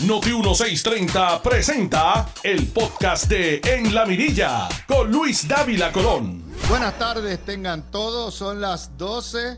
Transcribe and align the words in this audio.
Noti 0.00 0.30
1630 0.32 1.40
presenta 1.40 2.28
el 2.42 2.66
podcast 2.66 3.26
de 3.28 3.60
En 3.64 3.94
la 3.94 4.04
Mirilla 4.04 4.68
con 4.88 5.10
Luis 5.10 5.46
Dávila 5.46 5.92
Colón. 5.92 6.42
Buenas 6.68 6.98
tardes, 6.98 7.38
tengan 7.44 7.90
todos. 7.92 8.34
Son 8.34 8.60
las 8.60 8.98
12 8.98 9.56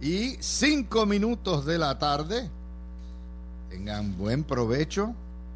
y 0.00 0.36
5 0.38 1.04
minutos 1.04 1.66
de 1.66 1.78
la 1.78 1.98
tarde. 1.98 2.48
Tengan 3.70 4.16
buen 4.16 4.44
provecho. 4.44 5.14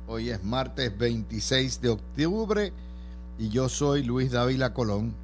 Hoy 0.09 0.31
es 0.31 0.43
martes 0.43 0.97
26 0.99 1.81
de 1.81 1.89
octubre 1.91 2.73
y 3.39 3.49
yo 3.49 3.69
soy 3.69 4.03
Luis 4.03 4.33
Dávila 4.33 4.75
Colón. 4.75 5.15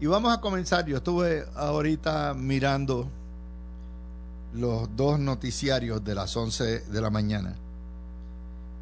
Y 0.00 0.06
vamos 0.06 0.36
a 0.36 0.40
comenzar. 0.40 0.84
Yo 0.86 0.96
estuve 0.96 1.46
ahorita 1.54 2.34
mirando 2.34 3.08
los 4.54 4.94
dos 4.96 5.18
noticiarios 5.18 6.04
de 6.04 6.14
las 6.14 6.36
11 6.36 6.80
de 6.80 7.00
la 7.00 7.10
mañana. 7.10 7.54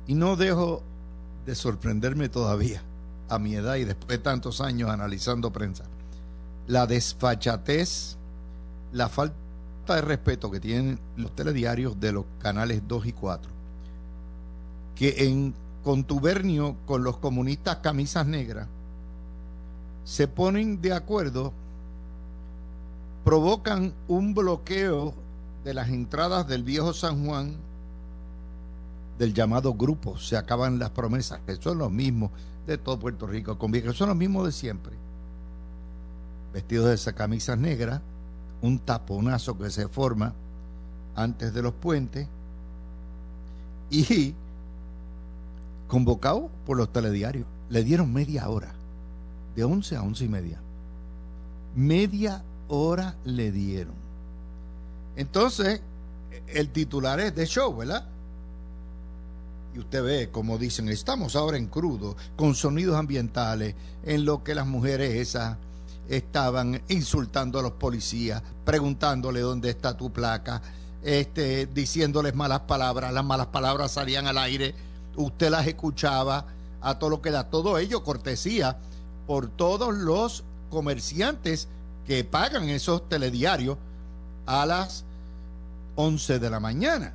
Y 0.07 0.15
no 0.15 0.37
dejo 0.37 0.83
de 1.47 1.55
sorprenderme 1.55 2.29
todavía, 2.29 2.83
a 3.29 3.39
mi 3.39 3.55
edad 3.55 3.77
y 3.77 3.85
después 3.85 4.09
de 4.09 4.19
tantos 4.19 4.61
años 4.61 4.91
analizando 4.91 5.53
prensa, 5.53 5.85
la 6.67 6.87
desfachatez, 6.87 8.17
la 8.93 9.09
falta 9.09 9.35
de 9.89 10.01
respeto 10.01 10.51
que 10.51 10.61
tienen 10.61 10.99
los 11.17 11.35
telediarios 11.35 11.99
de 12.01 12.13
los 12.13 12.25
canales 12.41 12.83
2 12.87 13.07
y 13.07 13.13
4, 13.13 13.51
que 14.97 15.27
en 15.27 15.55
contubernio 15.85 16.77
con 16.87 17.05
los 17.05 17.17
comunistas 17.19 17.77
camisas 17.77 18.27
negras, 18.27 18.67
se 20.05 20.27
ponen 20.27 20.81
de 20.83 20.93
acuerdo, 20.93 21.53
provocan 23.25 23.93
un 24.09 24.35
bloqueo 24.35 25.15
de 25.65 25.75
las 25.75 25.89
entradas 25.89 26.47
del 26.47 26.63
viejo 26.63 26.93
San 26.93 27.25
Juan 27.27 27.55
del 29.19 29.35
llamado 29.35 29.75
grupo. 29.75 30.19
Se 30.19 30.37
acaban 30.37 30.79
las 30.79 30.91
promesas, 30.91 31.41
que 31.47 31.57
son 31.57 31.79
los 31.79 31.91
mismos 31.91 32.31
de 32.67 32.79
todo 32.79 32.99
Puerto 32.99 33.27
Rico, 33.27 33.59
con 33.59 33.71
que 33.71 33.93
son 33.93 34.09
los 34.09 34.17
mismos 34.17 34.47
de 34.47 34.53
siempre. 34.53 34.93
Vestidos 36.53 36.87
de 36.87 36.95
esa 36.95 37.13
camisas 37.13 37.59
negras, 37.59 38.01
un 38.63 38.79
taponazo 38.79 39.57
que 39.59 39.71
se 39.71 39.89
forma 39.89 40.33
antes 41.15 41.53
de 41.53 41.63
los 41.63 41.75
puentes 41.75 42.27
y 43.91 44.35
convocado 45.87 46.51
por 46.65 46.77
los 46.77 46.93
telediarios. 46.93 47.47
Le 47.69 47.85
dieron 47.85 48.13
media 48.13 48.49
hora, 48.49 48.73
de 49.55 49.65
11 49.65 49.97
a 49.97 50.03
11 50.03 50.25
y 50.25 50.29
media. 50.29 50.61
Media 51.77 52.43
hora 52.69 53.17
le 53.25 53.53
dieron. 53.53 54.00
Entonces, 55.17 55.81
el 56.47 56.71
titular 56.71 57.21
es 57.21 57.35
de 57.35 57.47
show, 57.47 57.77
¿verdad? 57.77 58.07
Y 59.75 59.79
usted 59.79 60.03
ve, 60.03 60.31
como 60.31 60.59
dicen, 60.59 60.89
estamos 60.89 61.37
ahora 61.37 61.57
en 61.57 61.67
crudo, 61.67 62.17
con 62.37 62.55
sonidos 62.55 62.97
ambientales, 62.97 63.75
en 64.05 64.25
lo 64.25 64.43
que 64.43 64.55
las 64.55 64.67
mujeres 64.67 65.15
esas 65.15 65.57
estaban 66.09 66.83
insultando 66.89 67.61
a 67.61 67.63
los 67.63 67.73
policías, 67.73 68.43
preguntándole 68.65 69.41
dónde 69.41 69.71
está 69.71 69.97
tu 69.97 70.13
placa, 70.13 70.61
este, 71.03 71.67
diciéndoles 71.67 72.35
malas 72.35 72.61
palabras, 72.61 73.13
las 73.13 73.25
malas 73.25 73.47
palabras 73.47 73.93
salían 73.93 74.27
al 74.27 74.39
aire, 74.39 74.75
usted 75.17 75.51
las 75.51 75.67
escuchaba, 75.67 76.47
a 76.81 76.99
todo 76.99 77.11
lo 77.11 77.23
que 77.23 77.31
da, 77.31 77.51
todo 77.51 77.79
ello 77.79 78.03
cortesía 78.03 78.79
por 79.27 79.49
todos 79.49 79.95
los 79.95 80.45
comerciantes 80.71 81.69
que 82.07 82.25
pagan 82.25 82.69
esos 82.69 83.09
telediarios 83.09 83.77
a 84.51 84.67
las 84.67 85.05
11 85.95 86.41
de 86.41 86.51
la 86.51 86.59
mañana. 86.59 87.13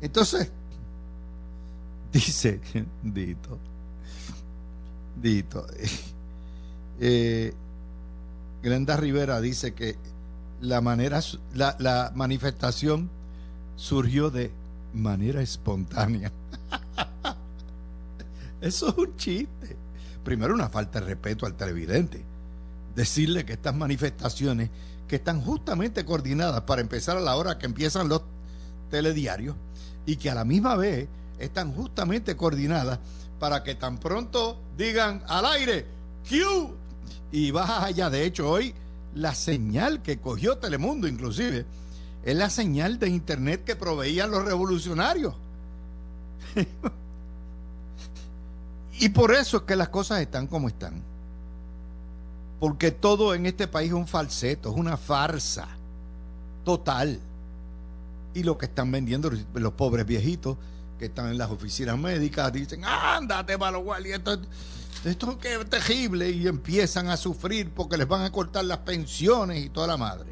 Entonces, 0.00 0.50
dice 2.12 2.60
Dito, 3.02 3.58
Dito, 5.20 5.66
eh, 7.00 7.54
Glenda 8.62 8.96
Rivera 8.96 9.40
dice 9.40 9.72
que 9.72 9.96
la 10.60 10.80
manera, 10.80 11.20
la 11.54 12.12
manifestación 12.14 13.08
surgió 13.76 14.30
de 14.30 14.50
manera 14.92 15.40
espontánea. 15.40 16.32
Eso 18.60 18.88
es 18.88 18.98
un 18.98 19.16
chiste. 19.16 19.76
Primero, 20.24 20.52
una 20.52 20.68
falta 20.68 21.00
de 21.00 21.06
respeto 21.06 21.46
al 21.46 21.54
televidente. 21.54 22.22
Decirle 22.94 23.44
que 23.44 23.54
estas 23.54 23.74
manifestaciones, 23.74 24.68
que 25.10 25.16
están 25.16 25.42
justamente 25.42 26.04
coordinadas 26.04 26.60
para 26.60 26.80
empezar 26.80 27.16
a 27.16 27.20
la 27.20 27.34
hora 27.34 27.58
que 27.58 27.66
empiezan 27.66 28.08
los 28.08 28.22
telediarios, 28.92 29.56
y 30.06 30.14
que 30.14 30.30
a 30.30 30.36
la 30.36 30.44
misma 30.44 30.76
vez 30.76 31.08
están 31.40 31.74
justamente 31.74 32.36
coordinadas 32.36 33.00
para 33.40 33.64
que 33.64 33.74
tan 33.74 33.98
pronto 33.98 34.60
digan 34.78 35.24
al 35.26 35.46
aire, 35.46 35.84
Q, 36.28 36.76
y 37.32 37.50
bajas 37.50 37.86
allá. 37.86 38.08
De 38.08 38.24
hecho, 38.24 38.48
hoy 38.48 38.72
la 39.16 39.34
señal 39.34 40.00
que 40.00 40.20
cogió 40.20 40.58
Telemundo, 40.58 41.08
inclusive, 41.08 41.66
es 42.22 42.36
la 42.36 42.48
señal 42.48 43.00
de 43.00 43.08
internet 43.08 43.64
que 43.64 43.74
proveían 43.74 44.30
los 44.30 44.44
revolucionarios. 44.44 45.34
y 49.00 49.08
por 49.08 49.34
eso 49.34 49.56
es 49.56 49.62
que 49.64 49.74
las 49.74 49.88
cosas 49.88 50.20
están 50.20 50.46
como 50.46 50.68
están. 50.68 51.09
Porque 52.60 52.90
todo 52.90 53.34
en 53.34 53.46
este 53.46 53.66
país 53.66 53.88
es 53.88 53.94
un 53.94 54.06
falseto, 54.06 54.70
es 54.70 54.76
una 54.76 54.96
farsa 54.96 55.66
total. 56.64 57.18
Y 58.34 58.42
lo 58.44 58.56
que 58.56 58.66
están 58.66 58.92
vendiendo 58.92 59.32
los 59.54 59.72
pobres 59.72 60.06
viejitos 60.06 60.56
que 60.98 61.06
están 61.06 61.28
en 61.28 61.38
las 61.38 61.50
oficinas 61.50 61.98
médicas 61.98 62.52
dicen, 62.52 62.84
ándate, 62.84 63.56
malo 63.56 63.82
esto, 63.96 64.38
esto 65.04 65.38
es 65.42 65.70
terrible. 65.70 66.30
Y 66.30 66.46
empiezan 66.46 67.08
a 67.08 67.16
sufrir 67.16 67.70
porque 67.70 67.96
les 67.96 68.06
van 68.06 68.22
a 68.22 68.30
cortar 68.30 68.66
las 68.66 68.78
pensiones 68.78 69.64
y 69.64 69.70
toda 69.70 69.86
la 69.86 69.96
madre. 69.96 70.30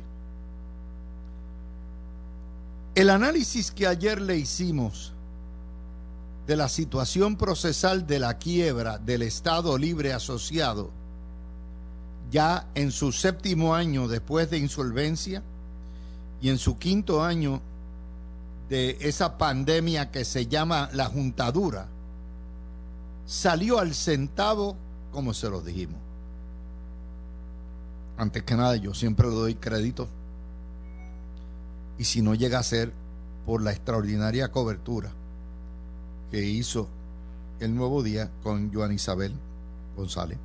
El 2.95 3.11
análisis 3.11 3.71
que 3.71 3.87
ayer 3.87 4.21
le 4.21 4.37
hicimos 4.37 5.15
de 6.47 6.57
la 6.57 6.69
situación 6.69 7.37
procesal 7.37 8.07
de 8.07 8.19
la 8.19 8.39
quiebra 8.39 8.99
del 8.99 9.23
Estado 9.23 9.79
Libre 9.79 10.13
Asociado, 10.13 10.91
ya 12.31 12.67
en 12.75 12.93
su 12.93 13.13
séptimo 13.13 13.75
año 13.75 14.09
después 14.09 14.51
de 14.51 14.59
insolvencia 14.59 15.43
y 16.41 16.51
en 16.51 16.59
su 16.59 16.79
quinto 16.79 17.23
año 17.23 17.61
de 18.69 18.99
esa 19.01 19.39
pandemia 19.39 20.11
que 20.11 20.25
se 20.25 20.47
llama 20.47 20.91
la 20.93 21.07
juntadura, 21.07 21.89
salió 23.27 23.79
al 23.79 23.95
centavo 23.95 24.77
como 25.11 25.33
se 25.33 25.49
lo 25.49 25.63
dijimos. 25.63 25.99
Antes 28.19 28.43
que 28.43 28.57
nada, 28.57 28.77
yo 28.77 28.93
siempre 28.95 29.29
le 29.29 29.35
doy 29.35 29.55
crédito. 29.55 30.09
Y 31.99 32.05
si 32.05 32.21
no 32.21 32.35
llega 32.35 32.59
a 32.59 32.63
ser 32.63 32.93
por 33.47 33.63
la 33.63 33.73
extraordinaria 33.73 34.53
cobertura 34.53 35.11
que 36.31 36.45
hizo 36.45 36.89
el 37.61 37.75
nuevo 37.75 38.03
día 38.03 38.31
con 38.43 38.73
Joan 38.73 38.93
Isabel 38.93 39.33
González 39.97 40.39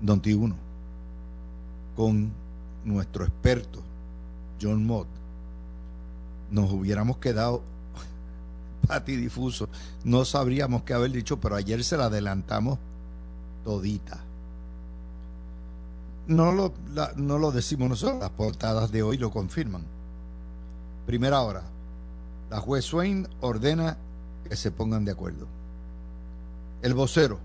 y 0.00 0.06
Don 0.06 0.22
T1 0.22 0.54
con 1.96 2.30
nuestro 2.84 3.24
experto 3.24 3.82
John 4.60 4.86
Mott 4.86 5.06
nos 6.50 6.72
hubiéramos 6.72 7.18
quedado 7.18 7.62
patidifuso. 8.86 9.68
No 10.04 10.24
sabríamos 10.24 10.82
qué 10.82 10.94
haber 10.94 11.10
dicho, 11.10 11.38
pero 11.38 11.56
ayer 11.56 11.84
se 11.84 11.96
la 11.96 12.06
adelantamos 12.06 12.78
todita. 13.64 14.20
No 16.26 16.52
lo, 16.52 16.72
no 17.16 17.38
lo 17.38 17.52
decimos 17.52 17.88
nosotros, 17.88 18.20
las 18.20 18.30
portadas 18.30 18.92
de 18.92 19.02
hoy 19.02 19.16
lo 19.16 19.30
confirman. 19.30 19.82
Primera 21.06 21.40
hora, 21.40 21.62
la 22.50 22.60
juez 22.60 22.84
Swain 22.84 23.26
ordena 23.40 23.96
que 24.48 24.56
se 24.56 24.70
pongan 24.70 25.04
de 25.04 25.12
acuerdo. 25.12 25.46
El 26.82 26.94
vocero, 26.94 27.38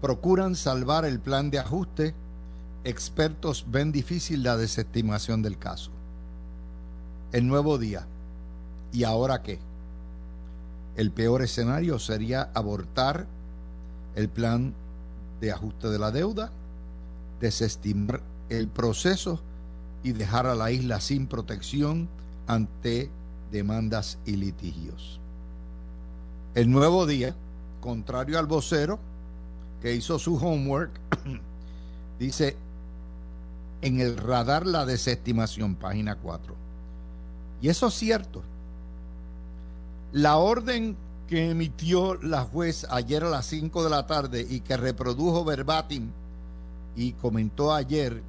procuran 0.00 0.56
salvar 0.56 1.04
el 1.04 1.20
plan 1.20 1.50
de 1.50 1.58
ajuste, 1.58 2.14
expertos 2.84 3.66
ven 3.68 3.92
difícil 3.92 4.42
la 4.42 4.56
desestimación 4.56 5.42
del 5.42 5.58
caso 5.58 5.90
el 7.32 7.46
nuevo 7.46 7.78
día. 7.78 8.06
¿Y 8.92 9.04
ahora 9.04 9.42
qué? 9.42 9.58
El 10.96 11.10
peor 11.10 11.42
escenario 11.42 11.98
sería 11.98 12.50
abortar 12.54 13.26
el 14.16 14.28
plan 14.28 14.74
de 15.40 15.52
ajuste 15.52 15.88
de 15.88 15.98
la 15.98 16.10
deuda, 16.10 16.50
desestimar 17.40 18.20
el 18.48 18.68
proceso 18.68 19.40
y 20.02 20.12
dejar 20.12 20.46
a 20.46 20.54
la 20.54 20.72
isla 20.72 21.00
sin 21.00 21.26
protección 21.26 22.08
ante 22.46 23.10
demandas 23.52 24.18
y 24.26 24.36
litigios. 24.36 25.20
El 26.54 26.70
nuevo 26.70 27.06
día, 27.06 27.34
contrario 27.80 28.38
al 28.38 28.46
vocero 28.46 28.98
que 29.80 29.94
hizo 29.94 30.18
su 30.18 30.36
homework, 30.36 30.90
dice 32.18 32.56
en 33.82 34.00
el 34.00 34.16
radar 34.16 34.66
la 34.66 34.84
desestimación, 34.84 35.74
página 35.74 36.16
4 36.16 36.70
y 37.62 37.68
eso 37.68 37.88
es 37.88 37.94
cierto. 37.94 38.42
La 40.12 40.36
orden 40.38 40.96
que 41.28 41.50
emitió 41.50 42.14
la 42.14 42.42
juez 42.42 42.86
ayer 42.90 43.22
a 43.24 43.30
las 43.30 43.46
5 43.46 43.84
de 43.84 43.90
la 43.90 44.06
tarde 44.06 44.46
y 44.48 44.60
que 44.60 44.76
reprodujo 44.76 45.44
verbatim 45.44 46.10
y 46.96 47.12
comentó 47.12 47.72
ayer 47.72 48.22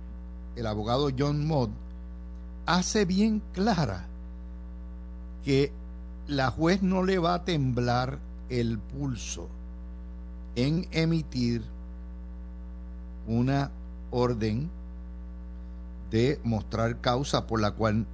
el 0.56 0.68
abogado 0.68 1.10
John 1.18 1.48
Mott, 1.48 1.72
hace 2.66 3.06
bien 3.06 3.42
clara 3.54 4.06
que 5.44 5.72
la 6.28 6.52
juez 6.52 6.84
no 6.84 7.04
le 7.04 7.18
va 7.18 7.36
a 7.36 7.46
temblar 7.46 8.20
el 8.50 8.78
pulso 8.78 9.48
en 10.56 10.88
emitir 10.92 11.64
una 13.28 13.72
orden 14.12 14.70
de 16.10 16.40
mostrar 16.44 17.00
causa 17.00 17.48
por 17.48 17.62
la 17.62 17.72
cual 17.72 18.06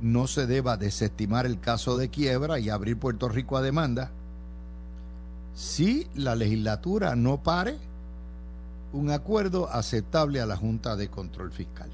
no 0.00 0.26
se 0.26 0.46
deba 0.46 0.76
desestimar 0.76 1.46
el 1.46 1.60
caso 1.60 1.96
de 1.96 2.08
quiebra 2.08 2.58
y 2.58 2.70
abrir 2.70 2.98
Puerto 2.98 3.28
Rico 3.28 3.56
a 3.56 3.62
demanda 3.62 4.10
si 5.54 6.06
la 6.14 6.34
legislatura 6.34 7.14
no 7.14 7.42
pare 7.42 7.78
un 8.92 9.10
acuerdo 9.10 9.70
aceptable 9.70 10.40
a 10.40 10.46
la 10.46 10.56
Junta 10.56 10.96
de 10.96 11.08
Control 11.08 11.50
Fiscal. 11.50 11.90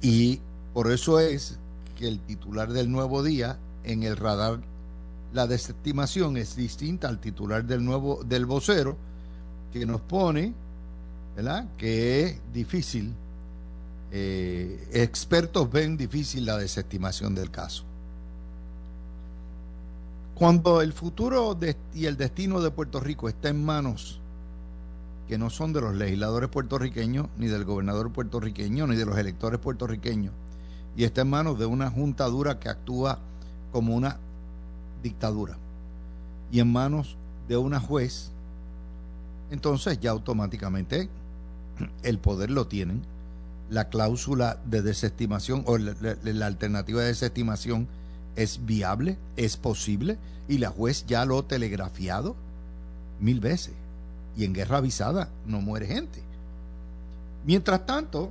Y 0.00 0.40
por 0.74 0.90
eso 0.90 1.20
es 1.20 1.58
que 1.96 2.08
el 2.08 2.18
titular 2.20 2.72
del 2.72 2.90
Nuevo 2.90 3.22
Día 3.22 3.58
en 3.84 4.02
el 4.02 4.16
radar 4.16 4.60
la 5.32 5.46
desestimación 5.46 6.36
es 6.36 6.56
distinta 6.56 7.08
al 7.08 7.18
titular 7.18 7.64
del 7.64 7.84
nuevo 7.84 8.22
del 8.24 8.46
vocero 8.46 8.96
que 9.72 9.86
nos 9.86 10.00
pone, 10.00 10.52
¿verdad? 11.34 11.66
Que 11.78 12.24
es 12.24 12.40
difícil. 12.52 13.14
Eh, 14.10 14.88
expertos 14.92 15.70
ven 15.72 15.96
difícil 15.96 16.44
la 16.44 16.58
desestimación 16.58 17.34
del 17.34 17.50
caso. 17.50 17.84
Cuando 20.34 20.82
el 20.82 20.92
futuro 20.92 21.58
y 21.94 22.06
el 22.06 22.16
destino 22.16 22.60
de 22.60 22.70
Puerto 22.70 23.00
Rico 23.00 23.28
está 23.28 23.48
en 23.48 23.64
manos 23.64 24.18
que 25.28 25.38
no 25.38 25.48
son 25.48 25.72
de 25.72 25.80
los 25.80 25.94
legisladores 25.94 26.50
puertorriqueños, 26.50 27.28
ni 27.38 27.46
del 27.46 27.64
gobernador 27.64 28.12
puertorriqueño, 28.12 28.86
ni 28.86 28.96
de 28.96 29.06
los 29.06 29.16
electores 29.16 29.60
puertorriqueños, 29.60 30.34
y 30.94 31.04
está 31.04 31.22
en 31.22 31.30
manos 31.30 31.58
de 31.58 31.64
una 31.64 31.90
junta 31.90 32.26
dura 32.26 32.58
que 32.58 32.68
actúa 32.68 33.18
como 33.70 33.94
una 33.94 34.18
dictadura, 35.02 35.56
y 36.50 36.60
en 36.60 36.70
manos 36.70 37.16
de 37.48 37.56
una 37.56 37.80
juez, 37.80 38.30
entonces 39.50 40.00
ya 40.00 40.10
automáticamente 40.10 41.08
el 42.02 42.18
poder 42.18 42.50
lo 42.50 42.66
tienen. 42.66 43.02
La 43.70 43.88
cláusula 43.88 44.58
de 44.66 44.82
desestimación 44.82 45.62
o 45.66 45.78
la, 45.78 46.46
alternativa 46.46 47.00
de 47.00 47.08
desestimación 47.08 47.88
es 48.36 48.64
viable, 48.64 49.16
es 49.36 49.56
posible, 49.56 50.18
y 50.48 50.58
la 50.58 50.70
juez 50.70 51.06
ya 51.06 51.24
lo 51.24 51.38
ha 51.38 51.42
telegrafiado 51.42 52.36
mil 53.20 53.40
veces. 53.40 53.74
Y 54.36 54.44
en 54.44 54.52
guerra 54.52 54.78
avisada 54.78 55.28
no 55.46 55.60
muere 55.60 55.86
gente. 55.86 56.22
Mientras 57.44 57.86
tanto, 57.86 58.30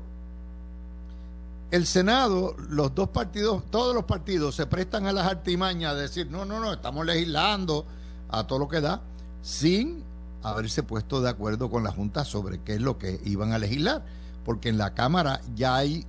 el 1.72 1.86
Senado, 1.86 2.56
los 2.70 2.94
dos 2.94 3.10
partidos, 3.10 3.64
todos 3.72 3.96
los 3.96 4.04
partidos 4.04 4.56
se 4.56 4.68
prestan 4.68 5.08
a 5.08 5.14
las 5.14 5.26
artimañas 5.26 5.96
de 5.96 6.02
decir, 6.02 6.28
no, 6.30 6.46
no, 6.46 6.60
no, 6.60 6.74
estamos 6.74 7.06
legislando 7.06 7.86
a 8.30 8.46
todo 8.46 8.60
lo 8.60 8.68
que 8.68 8.82
da, 8.82 9.02
sin 9.42 10.04
haberse 10.44 10.84
puesto 10.84 11.22
de 11.22 11.30
acuerdo 11.30 11.70
con 11.70 11.84
la 11.84 11.92
Junta 11.92 12.26
sobre 12.26 12.60
qué 12.60 12.76
es 12.76 12.82
lo 12.82 12.98
que 12.98 13.20
iban 13.24 13.54
a 13.54 13.58
legislar. 13.58 14.04
Porque 14.44 14.70
en 14.70 14.78
la 14.78 14.94
Cámara 14.94 15.42
ya 15.56 15.76
hay 15.76 16.06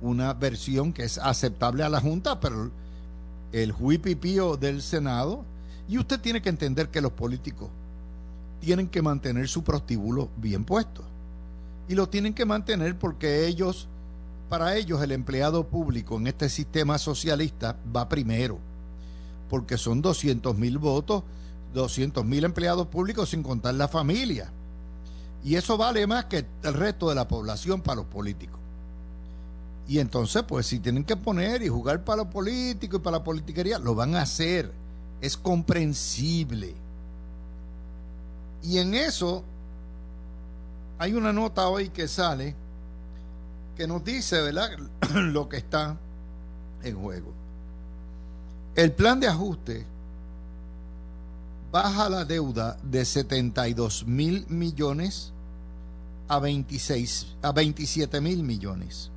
una 0.00 0.32
versión 0.32 0.92
que 0.92 1.04
es 1.04 1.18
aceptable 1.18 1.82
a 1.82 1.88
la 1.88 2.00
Junta, 2.00 2.40
pero 2.40 2.70
el 3.52 3.72
juipipío 3.72 4.56
del 4.56 4.80
Senado, 4.82 5.44
y 5.88 5.98
usted 5.98 6.20
tiene 6.20 6.40
que 6.40 6.48
entender 6.48 6.88
que 6.88 7.00
los 7.00 7.12
políticos 7.12 7.68
tienen 8.60 8.88
que 8.88 9.02
mantener 9.02 9.48
su 9.48 9.64
prostíbulo 9.64 10.28
bien 10.36 10.64
puesto. 10.64 11.02
Y 11.88 11.94
lo 11.94 12.08
tienen 12.08 12.34
que 12.34 12.44
mantener 12.44 12.98
porque 12.98 13.46
ellos, 13.46 13.88
para 14.48 14.76
ellos 14.76 15.02
el 15.02 15.12
empleado 15.12 15.68
público 15.68 16.16
en 16.16 16.26
este 16.26 16.48
sistema 16.48 16.98
socialista 16.98 17.76
va 17.94 18.08
primero. 18.08 18.58
Porque 19.48 19.78
son 19.78 20.02
200 20.02 20.56
mil 20.56 20.78
votos, 20.78 21.22
200 21.74 22.24
mil 22.24 22.44
empleados 22.44 22.86
públicos 22.86 23.30
sin 23.30 23.42
contar 23.42 23.74
la 23.74 23.88
familia. 23.88 24.50
Y 25.44 25.54
eso 25.54 25.76
vale 25.76 26.06
más 26.06 26.26
que 26.26 26.46
el 26.62 26.74
resto 26.74 27.08
de 27.08 27.14
la 27.14 27.28
población 27.28 27.80
para 27.80 27.96
los 27.96 28.06
políticos. 28.06 28.58
Y 29.86 30.00
entonces, 30.00 30.42
pues 30.42 30.66
si 30.66 30.80
tienen 30.80 31.04
que 31.04 31.16
poner 31.16 31.62
y 31.62 31.68
jugar 31.68 32.04
para 32.04 32.18
lo 32.18 32.30
político 32.30 32.96
y 32.96 33.00
para 33.00 33.18
la 33.18 33.24
politiquería, 33.24 33.78
lo 33.78 33.94
van 33.94 34.14
a 34.16 34.22
hacer. 34.22 34.70
Es 35.20 35.36
comprensible. 35.36 36.74
Y 38.62 38.78
en 38.78 38.94
eso 38.94 39.44
hay 40.98 41.14
una 41.14 41.32
nota 41.32 41.68
hoy 41.68 41.88
que 41.88 42.08
sale 42.08 42.54
que 43.78 43.86
nos 43.86 44.04
dice, 44.04 44.42
¿verdad?, 44.42 44.70
lo 45.14 45.48
que 45.48 45.58
está 45.58 45.96
en 46.82 47.00
juego. 47.00 47.32
El 48.74 48.90
plan 48.90 49.20
de 49.20 49.28
ajuste 49.28 49.86
baja 51.70 52.08
la 52.08 52.24
deuda 52.24 52.76
de 52.82 53.04
72 53.04 54.04
mil 54.04 54.46
millones 54.48 55.32
a, 56.26 56.40
26, 56.40 57.36
a 57.40 57.52
27 57.52 58.20
mil 58.20 58.42
millones. 58.42 59.12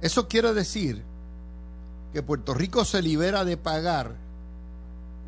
Eso 0.00 0.26
quiere 0.26 0.52
decir 0.52 1.04
que 2.12 2.22
Puerto 2.22 2.52
Rico 2.52 2.84
se 2.84 3.00
libera 3.00 3.44
de 3.44 3.56
pagar 3.56 4.16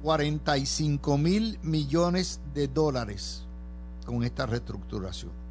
45 0.02 1.18
mil 1.18 1.60
millones 1.62 2.40
de 2.52 2.66
dólares 2.66 3.42
con 4.04 4.24
esta 4.24 4.44
reestructuración. 4.44 5.47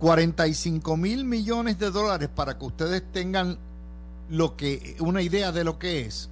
45 0.00 0.96
mil 0.96 1.24
millones 1.24 1.78
de 1.78 1.90
dólares 1.90 2.30
para 2.34 2.58
que 2.58 2.64
ustedes 2.64 3.02
tengan 3.12 3.58
lo 4.30 4.56
que 4.56 4.96
una 4.98 5.20
idea 5.20 5.52
de 5.52 5.62
lo 5.62 5.78
que 5.78 6.06
es. 6.06 6.30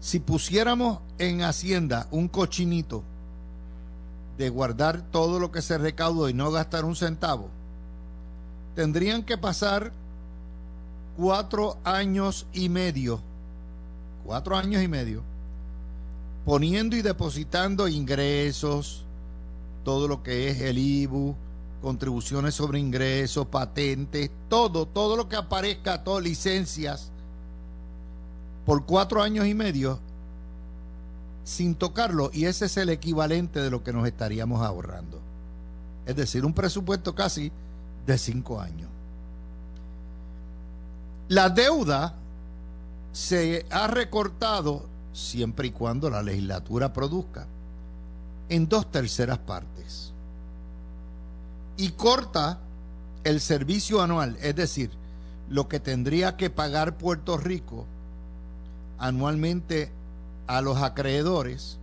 Si 0.00 0.18
pusiéramos 0.18 1.00
en 1.18 1.42
Hacienda 1.42 2.08
un 2.10 2.28
cochinito 2.28 3.02
de 4.38 4.48
guardar 4.48 5.02
todo 5.10 5.38
lo 5.38 5.52
que 5.52 5.60
se 5.60 5.76
recaudó 5.76 6.28
y 6.30 6.34
no 6.34 6.50
gastar 6.50 6.86
un 6.86 6.96
centavo, 6.96 7.50
tendrían 8.74 9.22
que 9.22 9.36
pasar 9.36 9.92
cuatro 11.18 11.76
años 11.84 12.46
y 12.54 12.70
medio, 12.70 13.20
cuatro 14.24 14.56
años 14.56 14.82
y 14.82 14.88
medio, 14.88 15.22
poniendo 16.46 16.96
y 16.96 17.02
depositando 17.02 17.88
ingresos, 17.88 19.04
todo 19.84 20.08
lo 20.08 20.22
que 20.22 20.48
es 20.48 20.60
el 20.60 20.78
IBU, 20.78 21.34
contribuciones 21.80 22.54
sobre 22.54 22.78
ingresos, 22.78 23.46
patentes, 23.46 24.30
todo, 24.48 24.86
todo 24.86 25.16
lo 25.16 25.28
que 25.28 25.36
aparezca, 25.36 26.02
todas 26.02 26.24
licencias, 26.24 27.10
por 28.64 28.84
cuatro 28.84 29.22
años 29.22 29.46
y 29.46 29.54
medio, 29.54 29.98
sin 31.44 31.74
tocarlo, 31.74 32.30
y 32.32 32.46
ese 32.46 32.66
es 32.66 32.76
el 32.76 32.88
equivalente 32.88 33.60
de 33.60 33.70
lo 33.70 33.84
que 33.84 33.92
nos 33.92 34.06
estaríamos 34.06 34.62
ahorrando. 34.62 35.20
Es 36.04 36.16
decir, 36.16 36.44
un 36.44 36.52
presupuesto 36.52 37.14
casi 37.14 37.52
de 38.06 38.18
cinco 38.18 38.60
años. 38.60 38.88
La 41.28 41.50
deuda 41.50 42.14
se 43.12 43.66
ha 43.70 43.86
recortado 43.86 44.84
siempre 45.12 45.68
y 45.68 45.70
cuando 45.70 46.10
la 46.10 46.22
legislatura 46.22 46.92
produzca, 46.92 47.46
en 48.48 48.68
dos 48.68 48.90
terceras 48.90 49.38
partes. 49.38 50.12
Y 51.76 51.90
corta 51.90 52.60
el 53.24 53.40
servicio 53.40 54.00
anual, 54.00 54.36
es 54.40 54.54
decir, 54.54 54.90
lo 55.48 55.68
que 55.68 55.80
tendría 55.80 56.36
que 56.36 56.50
pagar 56.50 56.96
Puerto 56.96 57.36
Rico 57.36 57.86
anualmente 58.98 59.90
a 60.46 60.60
los 60.60 60.78
acreedores 60.78 61.78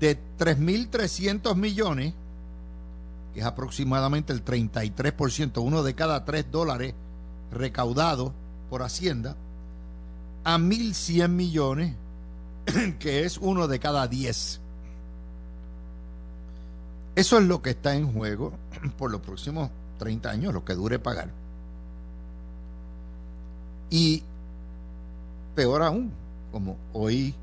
de 0.00 0.18
3.300 0.38 1.56
millones, 1.56 2.14
que 3.34 3.40
es 3.40 3.46
aproximadamente 3.46 4.32
el 4.32 4.44
33%, 4.44 5.62
uno 5.62 5.82
de 5.82 5.94
cada 5.94 6.24
tres 6.24 6.46
dólares 6.50 6.94
recaudados 7.50 8.32
por 8.70 8.82
Hacienda, 8.82 9.36
a 10.44 10.58
1.100 10.58 11.28
millones, 11.28 11.94
que 13.00 13.24
es 13.24 13.38
uno 13.38 13.68
de 13.68 13.80
cada 13.80 14.06
10. 14.06 14.60
Eso 17.18 17.36
es 17.38 17.46
lo 17.46 17.62
que 17.62 17.70
está 17.70 17.96
en 17.96 18.12
juego 18.12 18.52
por 18.96 19.10
los 19.10 19.20
próximos 19.20 19.70
30 19.98 20.30
años, 20.30 20.54
lo 20.54 20.64
que 20.64 20.74
dure 20.74 21.00
pagar. 21.00 21.30
Y 23.90 24.22
peor 25.56 25.82
aún, 25.82 26.12
como 26.52 26.76
hoy 26.92 27.34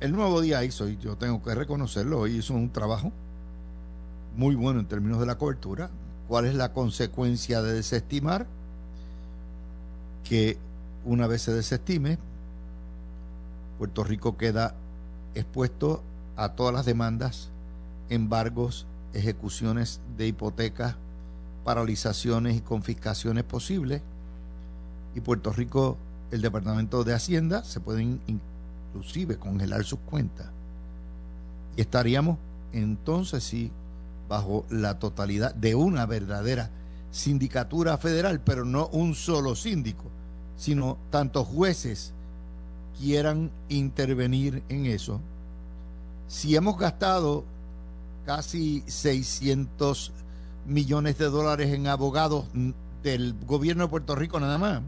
el 0.00 0.10
nuevo 0.10 0.40
día 0.40 0.64
hizo, 0.64 0.88
y 0.88 0.96
yo 0.96 1.14
tengo 1.14 1.40
que 1.44 1.54
reconocerlo, 1.54 2.18
hoy 2.18 2.38
hizo 2.38 2.54
un 2.54 2.70
trabajo 2.70 3.12
muy 4.36 4.56
bueno 4.56 4.80
en 4.80 4.86
términos 4.86 5.20
de 5.20 5.26
la 5.26 5.38
cobertura. 5.38 5.90
¿Cuál 6.26 6.46
es 6.46 6.56
la 6.56 6.72
consecuencia 6.72 7.62
de 7.62 7.72
desestimar? 7.72 8.48
Que 10.24 10.58
una 11.04 11.28
vez 11.28 11.42
se 11.42 11.52
desestime, 11.52 12.18
Puerto 13.78 14.02
Rico 14.02 14.36
queda 14.36 14.74
expuesto 15.36 16.02
a 16.34 16.48
todas 16.48 16.74
las 16.74 16.84
demandas, 16.84 17.50
embargos, 18.08 18.88
ejecuciones 19.14 20.00
de 20.16 20.28
hipotecas, 20.28 20.96
paralizaciones 21.64 22.56
y 22.56 22.60
confiscaciones 22.60 23.44
posibles. 23.44 24.02
Y 25.14 25.20
Puerto 25.20 25.52
Rico, 25.52 25.96
el 26.30 26.42
Departamento 26.42 27.04
de 27.04 27.14
Hacienda, 27.14 27.64
se 27.64 27.80
pueden 27.80 28.20
inclusive 28.26 29.38
congelar 29.38 29.84
sus 29.84 30.00
cuentas. 30.00 30.46
Y 31.76 31.80
estaríamos 31.80 32.38
entonces 32.72 33.44
sí 33.44 33.70
bajo 34.28 34.64
la 34.70 34.98
totalidad 34.98 35.54
de 35.54 35.74
una 35.74 36.06
verdadera 36.06 36.70
sindicatura 37.10 37.96
federal, 37.98 38.40
pero 38.40 38.64
no 38.64 38.88
un 38.88 39.14
solo 39.14 39.54
síndico, 39.54 40.04
sino 40.56 40.98
tantos 41.10 41.46
jueces 41.46 42.12
quieran 42.98 43.50
intervenir 43.68 44.62
en 44.68 44.86
eso. 44.86 45.20
Si 46.26 46.56
hemos 46.56 46.78
gastado 46.78 47.44
casi 48.24 48.82
600 48.86 50.12
millones 50.66 51.18
de 51.18 51.26
dólares 51.26 51.72
en 51.72 51.86
abogados 51.86 52.46
del 53.02 53.34
gobierno 53.46 53.84
de 53.84 53.90
Puerto 53.90 54.14
Rico 54.14 54.40
nada 54.40 54.58
más, 54.58 54.82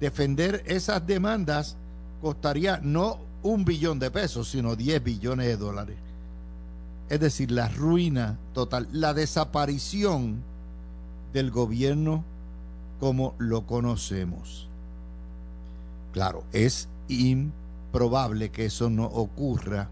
defender 0.00 0.62
esas 0.66 1.06
demandas 1.06 1.76
costaría 2.20 2.78
no 2.82 3.18
un 3.42 3.64
billón 3.64 3.98
de 3.98 4.10
pesos, 4.10 4.48
sino 4.48 4.76
10 4.76 5.02
billones 5.02 5.46
de 5.46 5.56
dólares. 5.56 5.96
Es 7.08 7.20
decir, 7.20 7.50
la 7.50 7.68
ruina 7.68 8.38
total, 8.52 8.88
la 8.92 9.14
desaparición 9.14 10.42
del 11.32 11.50
gobierno 11.50 12.24
como 12.98 13.34
lo 13.38 13.66
conocemos. 13.66 14.68
Claro, 16.12 16.44
es 16.52 16.88
improbable 17.08 18.50
que 18.50 18.66
eso 18.66 18.90
no 18.90 19.04
ocurra, 19.04 19.88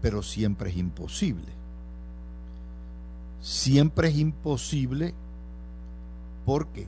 pero 0.00 0.22
siempre 0.22 0.70
es 0.70 0.76
imposible. 0.76 1.52
Siempre 3.40 4.08
es 4.08 4.16
imposible 4.16 5.14
porque, 6.44 6.86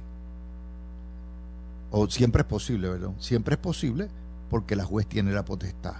o 1.90 2.08
siempre 2.08 2.42
es 2.42 2.48
posible, 2.48 2.88
¿verdad? 2.88 3.10
Siempre 3.18 3.54
es 3.54 3.60
posible 3.60 4.08
porque 4.50 4.76
la 4.76 4.84
juez 4.84 5.06
tiene 5.06 5.32
la 5.32 5.44
potestad 5.44 5.96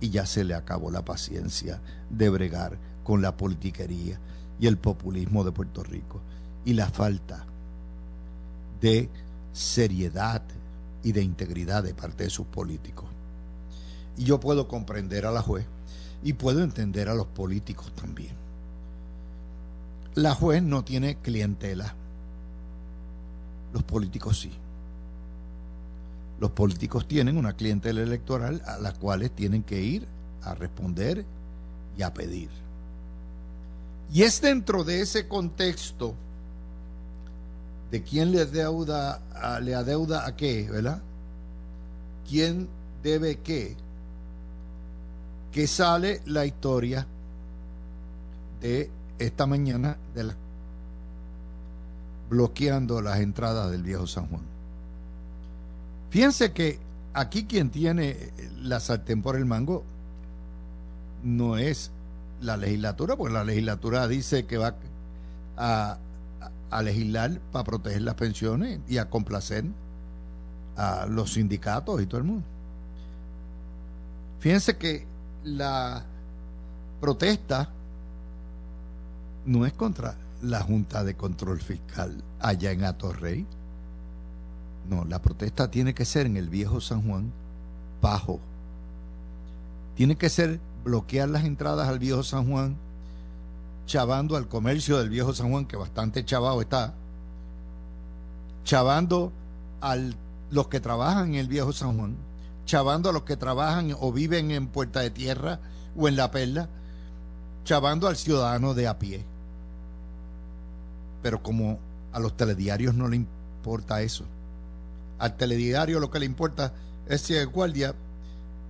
y 0.00 0.10
ya 0.10 0.26
se 0.26 0.44
le 0.44 0.54
acabó 0.54 0.90
la 0.90 1.04
paciencia 1.04 1.80
de 2.10 2.28
bregar 2.28 2.78
con 3.04 3.22
la 3.22 3.36
politiquería 3.36 4.18
y 4.58 4.66
el 4.66 4.78
populismo 4.78 5.44
de 5.44 5.52
Puerto 5.52 5.82
Rico 5.82 6.20
y 6.64 6.74
la 6.74 6.88
falta 6.88 7.44
de 8.80 9.08
seriedad 9.52 10.42
y 11.02 11.12
de 11.12 11.22
integridad 11.22 11.82
de 11.82 11.94
parte 11.94 12.24
de 12.24 12.30
sus 12.30 12.46
políticos. 12.46 13.06
Y 14.16 14.24
yo 14.24 14.40
puedo 14.40 14.68
comprender 14.68 15.26
a 15.26 15.32
la 15.32 15.42
juez 15.42 15.66
y 16.22 16.34
puedo 16.34 16.62
entender 16.62 17.08
a 17.08 17.14
los 17.14 17.26
políticos 17.26 17.92
también. 17.94 18.32
La 20.14 20.34
juez 20.34 20.62
no 20.62 20.84
tiene 20.84 21.16
clientela, 21.16 21.94
los 23.72 23.82
políticos 23.82 24.40
sí. 24.40 24.52
Los 26.40 26.50
políticos 26.50 27.06
tienen 27.06 27.36
una 27.36 27.54
clientela 27.54 28.02
electoral 28.02 28.62
a 28.66 28.78
las 28.78 28.94
cuales 28.94 29.30
tienen 29.30 29.62
que 29.62 29.80
ir 29.80 30.06
a 30.42 30.54
responder 30.54 31.24
y 31.96 32.02
a 32.02 32.12
pedir. 32.12 32.50
Y 34.12 34.22
es 34.22 34.40
dentro 34.40 34.84
de 34.84 35.00
ese 35.00 35.28
contexto 35.28 36.14
de 37.90 38.02
quién 38.02 38.32
le 38.32 38.42
adeuda, 38.42 39.22
a, 39.34 39.60
le 39.60 39.74
adeuda 39.74 40.26
a 40.26 40.36
qué, 40.36 40.68
¿verdad? 40.70 41.00
¿Quién 42.28 42.68
debe 43.02 43.36
qué? 43.36 43.76
Que 45.52 45.66
sale 45.66 46.22
la 46.24 46.46
historia 46.46 47.06
de 48.60 48.90
esta 49.18 49.46
mañana 49.46 49.98
de 50.14 50.32
bloqueando 52.30 53.02
las 53.02 53.20
entradas 53.20 53.70
del 53.70 53.82
viejo 53.82 54.06
San 54.06 54.26
Juan. 54.28 54.40
Fíjense 56.08 56.52
que 56.52 56.78
aquí 57.12 57.44
quien 57.44 57.68
tiene 57.68 58.32
la 58.62 58.80
sartén 58.80 59.20
por 59.20 59.36
el 59.36 59.44
mango 59.44 59.84
no 61.22 61.58
es 61.58 61.90
la 62.40 62.56
legislatura, 62.56 63.16
porque 63.16 63.34
la 63.34 63.44
legislatura 63.44 64.08
dice 64.08 64.46
que 64.46 64.56
va 64.56 64.74
a 65.56 65.98
legislar 66.82 67.38
para 67.52 67.64
proteger 67.64 68.00
las 68.00 68.14
pensiones 68.14 68.80
y 68.88 68.96
a 68.96 69.10
complacer 69.10 69.66
a 70.76 71.04
los 71.06 71.34
sindicatos 71.34 72.00
y 72.00 72.06
todo 72.06 72.18
el 72.18 72.24
mundo. 72.24 72.44
Fíjense 74.40 74.78
que 74.78 75.11
la 75.44 76.04
protesta 77.00 77.70
no 79.46 79.66
es 79.66 79.72
contra 79.72 80.16
la 80.42 80.60
Junta 80.60 81.04
de 81.04 81.14
Control 81.14 81.60
Fiscal 81.60 82.22
allá 82.40 82.70
en 82.72 82.84
Atorrey. 82.84 83.46
No, 84.88 85.04
la 85.04 85.20
protesta 85.20 85.70
tiene 85.70 85.94
que 85.94 86.04
ser 86.04 86.26
en 86.26 86.36
el 86.36 86.48
viejo 86.48 86.80
San 86.80 87.02
Juan 87.06 87.32
bajo. 88.00 88.40
Tiene 89.94 90.16
que 90.16 90.28
ser 90.28 90.60
bloquear 90.84 91.28
las 91.28 91.44
entradas 91.44 91.88
al 91.88 91.98
viejo 91.98 92.22
San 92.22 92.50
Juan 92.50 92.76
chavando 93.86 94.36
al 94.36 94.48
comercio 94.48 94.98
del 94.98 95.08
viejo 95.08 95.34
San 95.34 95.50
Juan, 95.50 95.66
que 95.66 95.76
bastante 95.76 96.24
chavado 96.24 96.60
está, 96.60 96.94
chavando 98.64 99.32
a 99.80 99.96
los 100.50 100.68
que 100.68 100.80
trabajan 100.80 101.30
en 101.30 101.34
el 101.34 101.48
viejo 101.48 101.72
San 101.72 101.96
Juan, 101.96 102.16
chavando 102.64 103.10
a 103.10 103.12
los 103.12 103.22
que 103.22 103.36
trabajan 103.36 103.94
o 103.98 104.12
viven 104.12 104.50
en 104.50 104.66
Puerta 104.68 105.00
de 105.00 105.10
Tierra 105.10 105.60
o 105.96 106.08
en 106.08 106.16
La 106.16 106.30
Perla, 106.30 106.68
chavando 107.64 108.08
al 108.08 108.16
ciudadano 108.16 108.74
de 108.74 108.88
a 108.88 108.98
pie. 108.98 109.24
Pero 111.22 111.42
como 111.42 111.78
a 112.12 112.18
los 112.18 112.36
telediarios 112.36 112.94
no 112.94 113.08
le 113.08 113.16
importa 113.16 114.02
eso, 114.02 114.24
al 115.18 115.36
telediario 115.36 116.00
lo 116.00 116.10
que 116.10 116.18
le 116.18 116.26
importa 116.26 116.72
es 117.06 117.20
si 117.20 117.34
el 117.34 117.46
guardia 117.48 117.94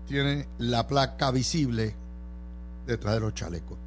tiene 0.06 0.46
la 0.58 0.86
placa 0.86 1.30
visible 1.30 1.94
detrás 2.86 3.14
de 3.14 3.20
los 3.20 3.34
chalecos. 3.34 3.78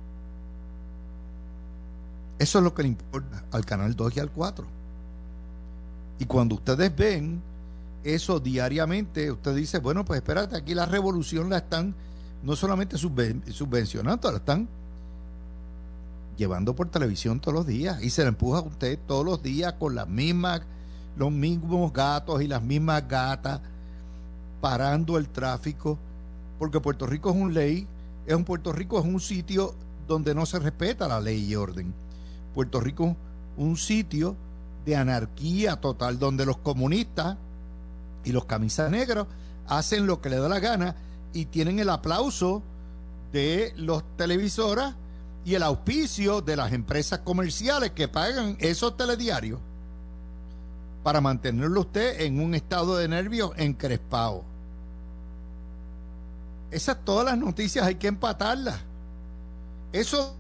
Eso 2.40 2.58
es 2.58 2.64
lo 2.64 2.74
que 2.74 2.84
le 2.84 2.90
importa 2.90 3.44
al 3.52 3.66
canal 3.66 3.96
2 3.96 4.18
y 4.18 4.20
al 4.20 4.30
4. 4.30 4.66
Y 6.20 6.26
cuando 6.26 6.56
ustedes 6.56 6.96
ven 6.96 7.42
eso 8.06 8.40
diariamente, 8.40 9.32
usted 9.32 9.56
dice, 9.56 9.80
bueno, 9.80 10.06
pues 10.06 10.20
espérate, 10.20 10.56
aquí 10.56 10.76
la 10.76 10.86
revolución 10.86 11.50
la 11.50 11.58
están 11.58 11.96
no 12.44 12.56
solamente 12.56 12.98
subvencionando, 12.98 14.32
la 14.32 14.38
están 14.38 14.70
llevando 16.38 16.76
por 16.76 16.90
televisión 16.90 17.40
todos 17.40 17.56
los 17.56 17.66
días 17.66 18.04
y 18.04 18.12
se 18.12 18.22
la 18.22 18.30
empuja 18.30 18.60
a 18.60 18.62
usted 18.62 19.00
todos 19.08 19.26
los 19.26 19.42
días 19.42 19.74
con 19.74 19.96
los 19.96 20.08
mismos 20.08 20.62
gatos 21.94 22.42
y 22.44 22.48
las 22.48 22.62
mismas 22.62 23.08
gatas 23.08 23.62
parando 24.62 25.18
el 25.18 25.28
tráfico, 25.30 25.98
porque 26.60 26.80
Puerto 26.80 27.08
Rico 27.08 27.32
es 27.32 27.36
un 27.36 27.54
ley, 27.54 27.88
es 28.28 28.36
un 28.36 28.44
Puerto 28.44 28.72
Rico 28.72 29.00
es 29.00 29.06
un 29.06 29.20
sitio 29.20 29.74
donde 30.08 30.36
no 30.36 30.46
se 30.46 30.60
respeta 30.60 31.08
la 31.08 31.20
ley 31.20 31.44
y 31.44 31.56
orden. 31.56 31.94
Puerto 32.54 32.80
Rico 32.80 33.16
un 33.58 33.78
sitio 33.78 34.36
de 34.86 34.96
anarquía 34.96 35.78
total, 35.78 36.20
donde 36.20 36.46
los 36.46 36.58
comunistas 36.58 37.38
y 38.26 38.32
los 38.32 38.46
camisas 38.46 38.92
negros 38.92 39.28
hacen 39.68 40.06
lo 40.06 40.22
que 40.22 40.30
les 40.30 40.42
da 40.42 40.50
la 40.50 40.60
gana 40.60 40.96
y 41.34 41.46
tienen 41.46 41.80
el 41.80 41.90
aplauso 41.90 42.62
de 43.32 43.74
los 43.78 44.04
televisoras 44.18 44.96
y 45.46 45.56
el 45.56 45.64
auspicio 45.64 46.42
de 46.42 46.56
las 46.56 46.74
empresas 46.74 47.20
comerciales 47.20 47.92
que 47.92 48.08
pagan 48.08 48.58
esos 48.60 48.98
telediarios 48.98 49.60
para 51.04 51.22
mantenerlo 51.22 51.82
usted 51.82 52.22
en 52.22 52.40
un 52.40 52.56
estado 52.56 52.98
de 52.98 53.08
nervios 53.08 53.52
encrespado. 53.58 54.44
Esas 56.72 56.98
todas 57.06 57.26
las 57.26 57.38
noticias 57.38 57.86
hay 57.86 57.96
que 57.96 58.08
empatarlas. 58.08 58.80
Eso 59.94 60.36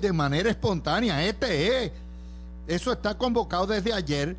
de 0.00 0.12
manera 0.12 0.50
espontánea. 0.50 1.24
Este 1.24 1.84
es. 1.84 1.92
Eso 2.66 2.92
está 2.92 3.16
convocado 3.16 3.66
desde 3.66 3.92
ayer. 3.92 4.36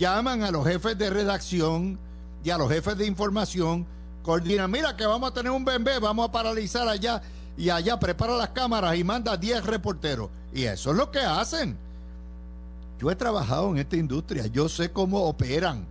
Llaman 0.00 0.42
a 0.44 0.50
los 0.50 0.66
jefes 0.66 0.96
de 0.96 1.10
redacción 1.10 1.98
y 2.42 2.48
a 2.48 2.56
los 2.56 2.70
jefes 2.70 2.96
de 2.96 3.04
información. 3.04 3.86
Coordinan, 4.22 4.70
mira 4.70 4.96
que 4.96 5.04
vamos 5.04 5.30
a 5.30 5.34
tener 5.34 5.52
un 5.52 5.62
bebé, 5.62 5.98
vamos 5.98 6.26
a 6.26 6.32
paralizar 6.32 6.88
allá 6.88 7.20
y 7.54 7.68
allá 7.68 8.00
prepara 8.00 8.34
las 8.34 8.48
cámaras 8.48 8.96
y 8.96 9.04
manda 9.04 9.36
10 9.36 9.66
reporteros. 9.66 10.30
Y 10.54 10.62
eso 10.62 10.92
es 10.92 10.96
lo 10.96 11.10
que 11.10 11.18
hacen. 11.18 11.76
Yo 12.98 13.10
he 13.10 13.14
trabajado 13.14 13.68
en 13.72 13.76
esta 13.76 13.96
industria, 13.96 14.46
yo 14.46 14.70
sé 14.70 14.90
cómo 14.90 15.24
operan. 15.24 15.84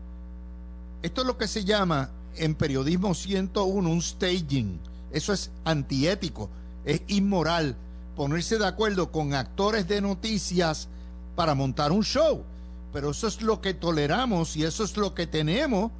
Esto 1.04 1.22
es 1.22 1.28
lo 1.28 1.38
que 1.38 1.48
se 1.48 1.63
llama 1.63 2.10
en 2.36 2.56
periodismo 2.56 3.13
101 3.13 3.92
un 3.92 4.01
staging. 4.01 4.80
Eso 5.12 5.34
es 5.34 5.51
antiético, 5.66 6.50
es 6.84 7.04
inmoral 7.10 7.75
ponerse 8.16 8.58
de 8.58 8.66
acuerdo 8.66 9.12
con 9.12 9.36
actores 9.36 9.88
de 9.88 10.01
noticias 10.01 10.88
para 11.36 11.54
montar 11.54 11.92
un 11.92 12.04
show. 12.04 12.44
Pero 12.91 13.12
eso 13.12 13.27
es 13.27 13.41
lo 13.41 13.62
que 13.62 13.74
toleramos 13.74 14.55
y 14.55 14.63
eso 14.63 14.84
es 14.84 14.98
lo 14.98 15.13
que 15.13 15.27
tenemos 15.27 15.91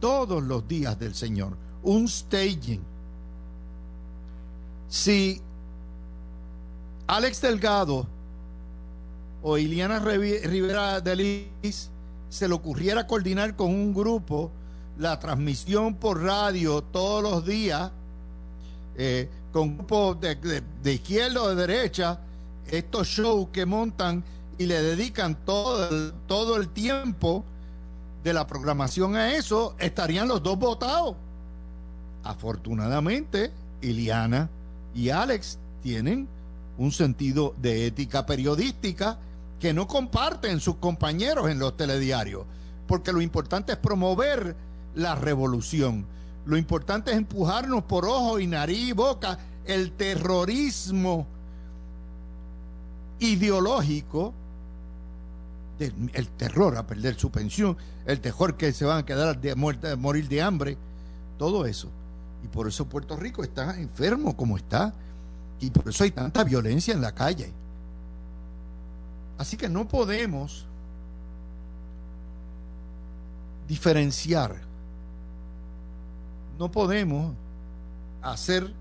todos 0.00 0.42
los 0.42 0.66
días 0.66 0.98
del 0.98 1.14
Señor, 1.14 1.56
un 1.82 2.08
staging. 2.08 2.80
Si 4.88 5.40
Alex 7.06 7.40
Delgado 7.40 8.06
o 9.42 9.58
Iliana 9.58 9.98
Rivera 9.98 11.00
de 11.00 11.16
Liz 11.16 11.90
se 12.28 12.48
le 12.48 12.54
ocurriera 12.54 13.06
coordinar 13.06 13.56
con 13.56 13.68
un 13.68 13.94
grupo 13.94 14.50
la 14.98 15.18
transmisión 15.18 15.94
por 15.94 16.22
radio 16.22 16.82
todos 16.82 17.22
los 17.22 17.46
días, 17.46 17.90
eh, 18.96 19.28
con 19.52 19.76
grupos 19.76 20.20
de, 20.20 20.62
de, 20.82 20.92
izquierda 20.92 21.42
o 21.42 21.48
de 21.54 21.66
derecha, 21.66 22.18
estos 22.66 23.06
shows 23.06 23.48
que 23.52 23.64
montan 23.64 24.24
y 24.58 24.66
le 24.66 24.82
dedican 24.82 25.36
todo 25.44 26.12
todo 26.26 26.56
el 26.56 26.68
tiempo 26.68 27.44
de 28.24 28.32
la 28.32 28.46
programación 28.46 29.16
a 29.16 29.34
eso, 29.34 29.74
estarían 29.78 30.28
los 30.28 30.42
dos 30.42 30.58
votados. 30.58 31.16
Afortunadamente, 32.24 33.52
Iliana 33.80 34.50
y 34.94 35.10
Alex 35.10 35.58
tienen 35.82 36.28
un 36.76 36.92
sentido 36.92 37.54
de 37.60 37.86
ética 37.86 38.26
periodística 38.26 39.18
que 39.60 39.72
no 39.72 39.86
comparten 39.86 40.60
sus 40.60 40.76
compañeros 40.76 41.48
en 41.48 41.58
los 41.58 41.76
telediarios, 41.76 42.44
porque 42.86 43.12
lo 43.12 43.20
importante 43.20 43.72
es 43.72 43.78
promover 43.78 44.56
la 44.94 45.14
revolución. 45.14 46.06
Lo 46.44 46.56
importante 46.56 47.10
es 47.10 47.16
empujarnos 47.16 47.84
por 47.84 48.04
ojo 48.04 48.38
y 48.38 48.46
nariz 48.46 48.88
y 48.88 48.92
boca 48.92 49.38
el 49.64 49.92
terrorismo 49.92 51.26
ideológico, 53.20 54.32
el 55.78 56.28
terror 56.36 56.76
a 56.76 56.86
perder 56.86 57.16
su 57.16 57.30
pensión, 57.30 57.76
el 58.06 58.20
terror 58.20 58.56
que 58.56 58.72
se 58.72 58.84
van 58.84 58.98
a 58.98 59.06
quedar 59.06 59.40
de 59.40 59.54
muerte, 59.54 59.94
morir 59.96 60.28
de 60.28 60.42
hambre, 60.42 60.76
todo 61.38 61.66
eso. 61.66 61.88
Y 62.44 62.48
por 62.48 62.68
eso 62.68 62.86
Puerto 62.86 63.16
Rico 63.16 63.42
está 63.42 63.78
enfermo 63.78 64.36
como 64.36 64.56
está. 64.56 64.92
Y 65.60 65.70
por 65.70 65.88
eso 65.88 66.04
hay 66.04 66.10
tanta 66.10 66.44
violencia 66.44 66.94
en 66.94 67.00
la 67.00 67.14
calle. 67.14 67.52
Así 69.38 69.56
que 69.56 69.68
no 69.68 69.86
podemos 69.86 70.66
diferenciar, 73.68 74.56
no 76.58 76.70
podemos 76.70 77.34
hacer 78.22 78.72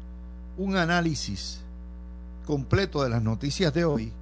un 0.57 0.77
análisis 0.77 1.59
completo 2.45 3.03
de 3.03 3.09
las 3.09 3.21
noticias 3.21 3.73
de 3.73 3.85
hoy 3.85 4.13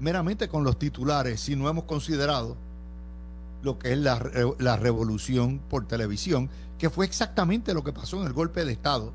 meramente 0.00 0.48
con 0.48 0.64
los 0.64 0.78
titulares 0.78 1.40
si 1.40 1.54
no 1.54 1.68
hemos 1.68 1.84
considerado 1.84 2.56
lo 3.62 3.78
que 3.78 3.92
es 3.92 3.98
la, 3.98 4.18
la, 4.58 4.76
revolución 4.76 5.60
por 5.68 5.86
televisión, 5.86 6.48
que 6.78 6.88
fue 6.88 7.04
exactamente 7.04 7.74
lo 7.74 7.84
que 7.84 7.92
pasó 7.92 8.18
en 8.20 8.26
el 8.26 8.32
golpe 8.32 8.64
de 8.64 8.72
Estado. 8.72 9.12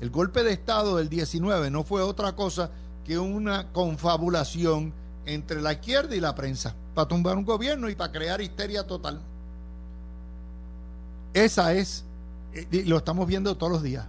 El 0.00 0.10
golpe 0.10 0.42
de 0.42 0.52
Estado 0.52 0.96
del 0.96 1.10
19 1.10 1.70
no 1.70 1.84
fue 1.84 2.02
otra 2.02 2.34
cosa 2.34 2.70
que 3.04 3.18
una 3.18 3.70
confabulación 3.72 4.94
entre 5.26 5.60
la 5.60 5.74
izquierda 5.74 6.16
y 6.16 6.20
la 6.20 6.34
prensa 6.34 6.74
para 6.94 7.08
tumbar 7.08 7.36
un 7.36 7.44
gobierno 7.44 7.90
y 7.90 7.94
para 7.94 8.10
crear 8.10 8.40
histeria 8.40 8.86
total. 8.86 9.20
Esa 11.34 11.74
es, 11.74 12.04
eh, 12.54 12.84
lo 12.86 12.96
estamos 12.96 13.26
viendo 13.26 13.56
todos 13.56 13.72
los 13.72 13.82
días. 13.82 14.06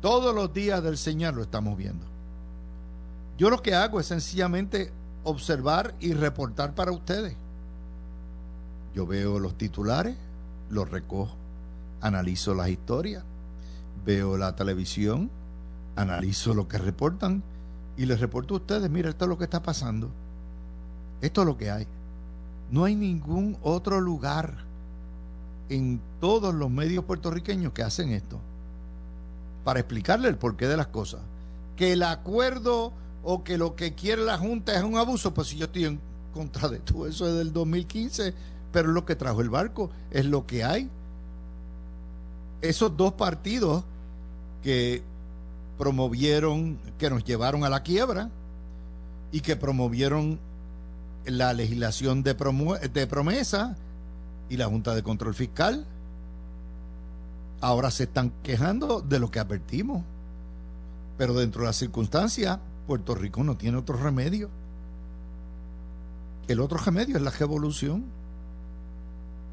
Todos 0.00 0.34
los 0.34 0.52
días 0.54 0.82
del 0.82 0.96
Señor 0.96 1.34
lo 1.34 1.42
estamos 1.42 1.76
viendo. 1.76 2.09
Yo 3.40 3.48
lo 3.48 3.62
que 3.62 3.74
hago 3.74 3.98
es 4.00 4.04
sencillamente 4.04 4.92
observar 5.24 5.94
y 5.98 6.12
reportar 6.12 6.74
para 6.74 6.92
ustedes. 6.92 7.34
Yo 8.94 9.06
veo 9.06 9.38
los 9.38 9.56
titulares, 9.56 10.14
los 10.68 10.90
recojo, 10.90 11.34
analizo 12.02 12.52
las 12.54 12.68
historias, 12.68 13.24
veo 14.04 14.36
la 14.36 14.56
televisión, 14.56 15.30
analizo 15.96 16.52
lo 16.52 16.68
que 16.68 16.76
reportan 16.76 17.42
y 17.96 18.04
les 18.04 18.20
reporto 18.20 18.52
a 18.52 18.56
ustedes, 18.58 18.90
mira, 18.90 19.08
esto 19.08 19.24
es 19.24 19.30
lo 19.30 19.38
que 19.38 19.44
está 19.44 19.62
pasando. 19.62 20.10
Esto 21.22 21.40
es 21.40 21.46
lo 21.46 21.56
que 21.56 21.70
hay. 21.70 21.86
No 22.70 22.84
hay 22.84 22.94
ningún 22.94 23.56
otro 23.62 24.02
lugar 24.02 24.52
en 25.70 25.98
todos 26.20 26.54
los 26.54 26.70
medios 26.70 27.06
puertorriqueños 27.06 27.72
que 27.72 27.84
hacen 27.84 28.10
esto. 28.10 28.38
Para 29.64 29.80
explicarle 29.80 30.28
el 30.28 30.36
porqué 30.36 30.68
de 30.68 30.76
las 30.76 30.88
cosas. 30.88 31.22
Que 31.78 31.94
el 31.94 32.02
acuerdo 32.02 32.92
o 33.22 33.44
que 33.44 33.58
lo 33.58 33.76
que 33.76 33.94
quiere 33.94 34.22
la 34.24 34.38
Junta 34.38 34.76
es 34.76 34.82
un 34.82 34.96
abuso, 34.96 35.34
pues 35.34 35.48
si 35.48 35.56
yo 35.56 35.66
estoy 35.66 35.84
en 35.84 36.00
contra 36.32 36.68
de 36.68 36.78
todo 36.78 37.06
eso 37.06 37.28
es 37.28 37.34
del 37.34 37.52
2015, 37.52 38.34
pero 38.72 38.88
es 38.88 38.94
lo 38.94 39.04
que 39.04 39.16
trajo 39.16 39.40
el 39.40 39.50
barco, 39.50 39.90
es 40.10 40.24
lo 40.26 40.46
que 40.46 40.64
hay. 40.64 40.88
Esos 42.62 42.96
dos 42.96 43.14
partidos 43.14 43.84
que 44.62 45.02
promovieron, 45.78 46.78
que 46.98 47.10
nos 47.10 47.24
llevaron 47.24 47.64
a 47.64 47.70
la 47.70 47.82
quiebra 47.82 48.30
y 49.32 49.40
que 49.40 49.56
promovieron 49.56 50.38
la 51.24 51.52
legislación 51.52 52.22
de, 52.22 52.34
de 52.92 53.06
promesa 53.06 53.76
y 54.48 54.56
la 54.56 54.66
Junta 54.66 54.94
de 54.94 55.02
Control 55.02 55.34
Fiscal. 55.34 55.86
Ahora 57.60 57.90
se 57.90 58.04
están 58.04 58.32
quejando 58.42 59.00
de 59.00 59.18
lo 59.18 59.30
que 59.30 59.38
advertimos. 59.38 60.02
Pero 61.16 61.34
dentro 61.34 61.62
de 61.62 61.68
las 61.68 61.76
circunstancias, 61.76 62.58
Puerto 62.90 63.14
Rico 63.14 63.44
no 63.44 63.56
tiene 63.56 63.78
otro 63.78 63.96
remedio. 63.96 64.50
El 66.48 66.58
otro 66.58 66.76
remedio 66.76 67.18
es 67.18 67.22
la 67.22 67.30
revolución. 67.30 68.02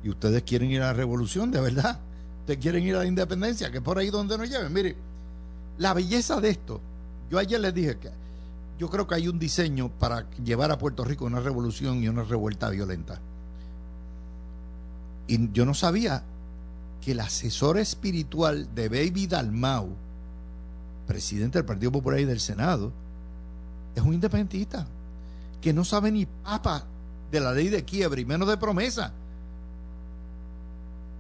Y 0.04 0.10
ustedes 0.10 0.42
quieren 0.42 0.72
ir 0.72 0.82
a 0.82 0.88
la 0.88 0.94
revolución, 0.94 1.52
de 1.52 1.62
verdad. 1.62 2.00
Ustedes 2.40 2.60
quieren 2.60 2.84
ir 2.84 2.96
a 2.96 3.00
la 3.00 3.06
independencia, 3.06 3.70
que 3.70 3.78
es 3.78 3.84
por 3.84 4.00
ahí 4.00 4.10
donde 4.10 4.40
nos 4.40 4.50
lleven. 4.50 4.74
Mire, 4.74 4.96
la 5.78 5.94
belleza 5.94 6.42
de 6.42 6.50
esto, 6.50 6.82
yo 7.30 7.38
ayer 7.38 7.60
les 7.60 7.76
dije 7.76 8.00
que 8.00 8.10
yo 8.80 8.90
creo 8.90 9.06
que 9.06 9.14
hay 9.14 9.28
un 9.28 9.38
diseño 9.38 9.90
para 9.90 10.28
llevar 10.44 10.72
a 10.72 10.80
Puerto 10.80 11.04
Rico 11.04 11.26
una 11.26 11.40
revolución 11.40 12.02
y 12.02 12.08
una 12.08 12.24
revuelta 12.24 12.72
violenta. 12.72 13.20
Y 15.28 15.52
yo 15.52 15.64
no 15.64 15.76
sabía 15.76 16.24
que 17.02 17.12
el 17.12 17.20
asesor 17.20 17.78
espiritual 17.78 18.74
de 18.74 18.90
Baby 18.90 19.28
Dalmau, 19.28 19.90
presidente 21.06 21.60
del 21.60 21.66
Partido 21.66 21.92
Popular 21.92 22.20
y 22.20 22.26
del 22.26 22.40
Senado, 22.40 22.92
es 24.00 24.06
un 24.06 24.14
independentista 24.14 24.86
que 25.62 25.74
no 25.74 25.84
sabe 25.84 26.12
ni 26.12 26.26
papa 26.26 26.84
de 27.32 27.40
la 27.40 27.52
ley 27.52 27.70
de 27.70 27.84
quiebra 27.84 28.22
y 28.22 28.26
menos 28.26 28.48
de 28.48 28.58
promesa. 28.58 29.12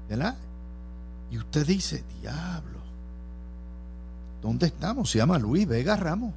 ¿Verdad? 0.10 0.36
Y 1.32 1.38
usted 1.38 1.66
dice, 1.66 2.04
diablo 2.22 2.78
¿Dónde 4.42 4.68
estamos? 4.68 5.10
Se 5.10 5.18
llama 5.18 5.40
Luis 5.40 5.68
Vega 5.68 5.96
Ramos. 5.96 6.34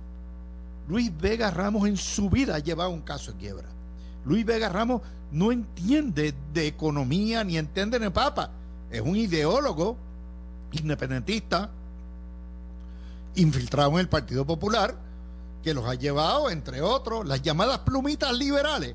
Luis 0.89 1.13
Vega 1.21 1.51
Ramos 1.51 1.87
en 1.87 1.97
su 1.97 2.31
vida 2.31 2.57
ha 2.57 2.59
llevado 2.59 2.91
un 2.91 3.03
caso 3.03 3.33
de 3.33 3.39
quiebra. 3.39 3.69
Luis 4.25 4.45
Vega 4.45 4.69
Ramos 4.69 5.03
no 5.31 5.53
entiende 5.53 6.35
de 6.53 6.67
economía 6.67 7.45
ni 7.45 7.59
entiende 7.59 7.99
de 7.99 8.11
papa. 8.11 8.51
Es 8.91 9.01
un 9.01 9.15
ideólogo 9.17 9.97
independentista 10.73 11.71
infiltrado 13.37 13.93
en 13.93 13.99
el 13.99 14.09
Partido 14.09 14.45
Popular 14.45 15.10
que 15.63 15.75
los 15.75 15.85
ha 15.87 15.95
llevado, 15.95 16.51
entre 16.51 16.83
otros, 16.83 17.27
las 17.27 17.43
llamadas 17.43 17.81
plumitas 17.81 18.33
liberales 18.33 18.95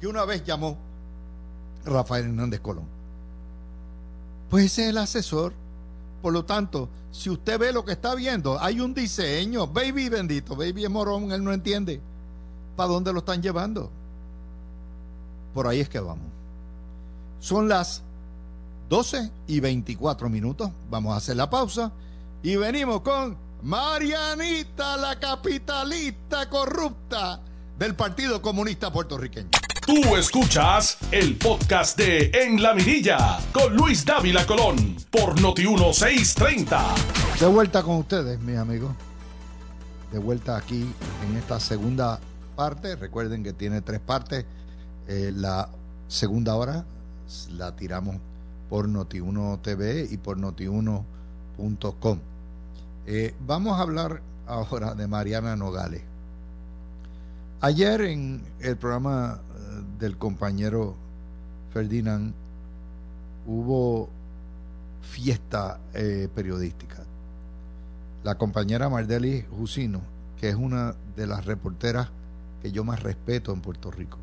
que 0.00 0.06
una 0.06 0.24
vez 0.24 0.44
llamó 0.44 0.76
Rafael 1.84 2.26
Hernández 2.26 2.60
Colón. 2.60 2.84
Pues 4.48 4.64
ese 4.64 4.84
es 4.84 4.88
el 4.90 4.98
asesor 4.98 5.52
por 6.22 6.32
lo 6.32 6.44
tanto, 6.44 6.88
si 7.12 7.30
usted 7.30 7.58
ve 7.58 7.72
lo 7.72 7.84
que 7.84 7.92
está 7.92 8.14
viendo, 8.14 8.60
hay 8.60 8.80
un 8.80 8.92
diseño. 8.92 9.66
Baby 9.66 10.08
bendito, 10.08 10.54
baby 10.54 10.84
es 10.84 10.90
morón, 10.90 11.32
él 11.32 11.42
no 11.42 11.52
entiende. 11.52 12.00
¿Para 12.76 12.90
dónde 12.90 13.12
lo 13.12 13.20
están 13.20 13.42
llevando? 13.42 13.90
Por 15.54 15.66
ahí 15.66 15.80
es 15.80 15.88
que 15.88 15.98
vamos. 15.98 16.26
Son 17.40 17.68
las 17.68 18.02
12 18.90 19.30
y 19.46 19.60
24 19.60 20.28
minutos. 20.28 20.70
Vamos 20.90 21.14
a 21.14 21.16
hacer 21.16 21.36
la 21.36 21.48
pausa 21.48 21.90
y 22.42 22.56
venimos 22.56 23.00
con 23.00 23.36
Marianita, 23.62 24.96
la 24.96 25.18
capitalista 25.18 26.48
corrupta 26.48 27.40
del 27.78 27.94
Partido 27.94 28.40
Comunista 28.40 28.90
Puertorriqueño. 28.90 29.50
Tú 29.86 30.16
escuchas 30.16 30.96
el 31.10 31.36
podcast 31.36 31.98
de 31.98 32.30
En 32.32 32.62
la 32.62 32.72
Mirilla 32.72 33.38
con 33.52 33.74
Luis 33.76 34.04
Dávila 34.04 34.46
Colón 34.46 34.96
por 35.10 35.38
Noti1630. 35.40 37.38
De 37.38 37.46
vuelta 37.46 37.82
con 37.82 37.96
ustedes, 37.96 38.40
mis 38.40 38.56
amigos. 38.56 38.92
De 40.10 40.18
vuelta 40.18 40.56
aquí 40.56 40.86
en 41.28 41.36
esta 41.36 41.60
segunda 41.60 42.18
parte. 42.56 42.96
Recuerden 42.96 43.42
que 43.42 43.52
tiene 43.52 43.82
tres 43.82 44.00
partes. 44.00 44.46
Eh, 45.06 45.32
la 45.34 45.68
segunda 46.08 46.54
hora 46.54 46.86
la 47.50 47.76
tiramos 47.76 48.16
por 48.70 48.88
Noti1 48.88 49.60
TV 49.60 50.08
y 50.10 50.16
por 50.16 50.38
Noti1.com. 50.38 52.29
Eh, 53.12 53.34
vamos 53.44 53.76
a 53.76 53.82
hablar 53.82 54.22
ahora 54.46 54.94
de 54.94 55.08
Mariana 55.08 55.56
Nogales. 55.56 56.00
Ayer 57.60 58.02
en 58.02 58.40
el 58.60 58.76
programa 58.76 59.40
del 59.98 60.16
compañero 60.16 60.94
Ferdinand, 61.72 62.32
hubo 63.48 64.08
fiesta 65.02 65.80
eh, 65.92 66.28
periodística. 66.32 67.02
La 68.22 68.36
compañera 68.36 68.88
Mardeli 68.88 69.44
Jusino, 69.58 70.02
que 70.38 70.48
es 70.48 70.54
una 70.54 70.94
de 71.16 71.26
las 71.26 71.46
reporteras 71.46 72.10
que 72.62 72.70
yo 72.70 72.84
más 72.84 73.02
respeto 73.02 73.52
en 73.52 73.60
Puerto 73.60 73.90
Rico, 73.90 74.18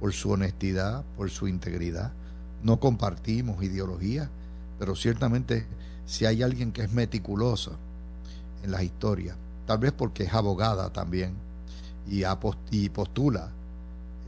por 0.00 0.12
su 0.12 0.32
honestidad, 0.32 1.04
por 1.16 1.30
su 1.30 1.46
integridad. 1.46 2.10
No 2.64 2.80
compartimos 2.80 3.62
ideología, 3.62 4.28
pero 4.80 4.96
ciertamente 4.96 5.64
si 6.06 6.26
hay 6.26 6.42
alguien 6.42 6.72
que 6.72 6.82
es 6.82 6.92
meticuloso 6.92 7.78
en 8.62 8.70
las 8.70 8.82
historias, 8.82 9.36
tal 9.66 9.78
vez 9.78 9.92
porque 9.92 10.24
es 10.24 10.34
abogada 10.34 10.90
también 10.92 11.34
y, 12.08 12.22
y 12.70 12.88
postula, 12.88 13.50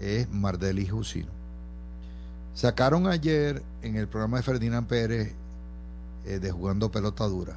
es 0.00 0.30
Mardeli 0.30 0.86
Jusino. 0.86 1.30
Sacaron 2.54 3.06
ayer 3.06 3.62
en 3.82 3.96
el 3.96 4.08
programa 4.08 4.38
de 4.38 4.42
Ferdinand 4.42 4.86
Pérez 4.86 5.32
eh, 6.26 6.38
de 6.38 6.50
Jugando 6.50 6.90
Pelota 6.90 7.26
Dura 7.26 7.56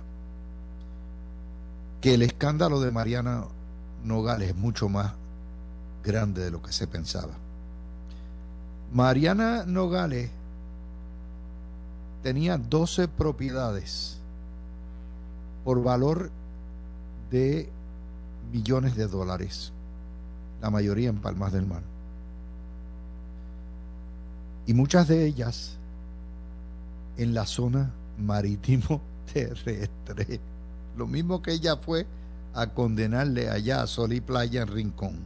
que 2.06 2.14
el 2.14 2.22
escándalo 2.22 2.82
de 2.82 2.92
Mariana 2.92 3.46
Nogales 4.04 4.50
es 4.50 4.56
mucho 4.56 4.90
más 4.90 5.14
grande 6.04 6.44
de 6.44 6.52
lo 6.52 6.62
que 6.62 6.72
se 6.72 6.86
pensaba. 6.86 7.34
Mariana 8.94 9.64
Nogales 9.66 10.30
tenía 12.22 12.60
12 12.60 13.08
propiedades 13.08 14.20
por 15.64 15.82
valor 15.82 16.30
de 17.36 17.67
millones 18.54 18.95
de 18.95 19.08
dólares, 19.08 19.74
la 20.62 20.69
mayoría 20.69 21.10
en 21.10 21.17
Palmas 21.17 21.52
del 21.52 21.65
Mar. 21.65 21.82
Y 24.65 24.74
muchas 24.74 25.10
de 25.10 25.26
ellas 25.26 25.78
en 27.17 27.34
la 27.34 27.45
zona 27.45 27.91
marítimo 28.17 29.02
terrestre. 29.34 30.39
Lo 30.95 31.08
mismo 31.08 31.41
que 31.41 31.52
ella 31.52 31.76
fue 31.76 32.08
a 32.54 32.67
condenarle 32.67 33.50
allá 33.50 33.82
a 33.82 33.88
Sol 33.88 34.13
y 34.13 34.21
Playa 34.21 34.62
en 34.62 34.69
Rincón. 34.69 35.19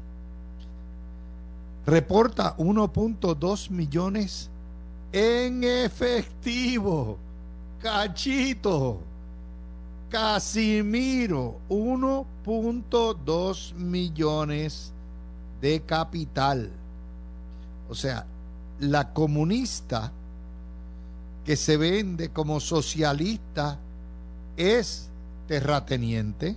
Reporta 1.86 2.58
1.2 2.58 3.70
millones 3.70 4.50
en 5.12 5.64
efectivo. 5.64 7.20
Cachito. 7.82 9.09
Casimiro. 10.10 11.60
1.2 11.70 13.74
millones 13.76 14.92
de 15.62 15.82
capital. 15.82 16.70
O 17.90 17.96
sea, 17.96 18.26
la 18.80 19.14
comunista 19.14 20.12
que 21.46 21.56
se 21.56 21.78
vende 21.78 22.30
como 22.30 22.60
socialista 22.60 23.78
es 24.56 25.10
terrateniente, 25.48 26.56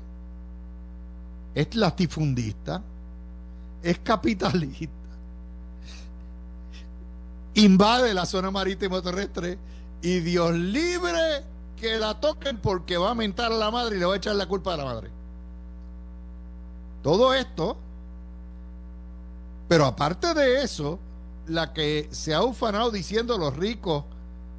es 1.55 1.75
latifundista, 1.75 2.83
es 3.83 3.99
capitalista, 4.01 4.91
invade 7.55 8.13
la 8.13 8.27
zona 8.27 8.51
marítima 8.51 9.01
terrestre 9.01 9.57
y 10.03 10.21
Dios 10.21 10.53
libre 10.53 11.43
que 11.83 11.99
la 11.99 12.15
toquen 12.15 12.59
porque 12.59 12.97
va 12.97 13.11
a 13.11 13.15
mentar 13.17 13.51
a 13.51 13.57
la 13.57 13.69
madre 13.73 13.97
y 13.97 13.99
le 13.99 14.07
va 14.07 14.15
a 14.15 14.17
echar 14.17 14.37
la 14.37 14.47
culpa 14.47 14.75
a 14.75 14.77
la 14.77 14.85
madre. 14.85 15.11
Todo 17.03 17.35
esto, 17.35 17.77
pero 19.67 19.87
aparte 19.87 20.33
de 20.33 20.63
eso, 20.63 21.01
la 21.49 21.73
que 21.73 22.09
se 22.13 22.35
ha 22.35 22.45
ufanado 22.45 22.93
diciendo 22.93 23.37
los 23.37 23.57
ricos 23.57 24.05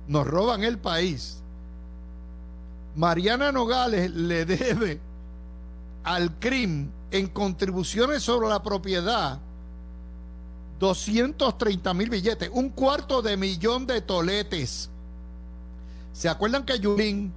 nos 0.10 0.28
roban 0.28 0.66
el 0.66 0.78
país. 0.78 1.42
Mariana 2.98 3.54
Nogales 3.54 4.12
le 4.12 4.44
debe 4.44 5.00
al 6.04 6.38
CRIM 6.40 6.92
en 7.10 7.28
contribuciones 7.30 8.22
sobre 8.22 8.50
la 8.50 8.62
propiedad 8.62 9.40
230 10.78 11.94
mil 11.94 12.10
billetes, 12.10 12.50
un 12.52 12.68
cuarto 12.68 13.22
de 13.22 13.38
millón 13.38 13.88
de 13.88 14.02
toletes. 14.02 14.90
¿Se 16.14 16.30
acuerdan 16.30 16.64
que 16.64 16.80
Yulín 16.80 17.34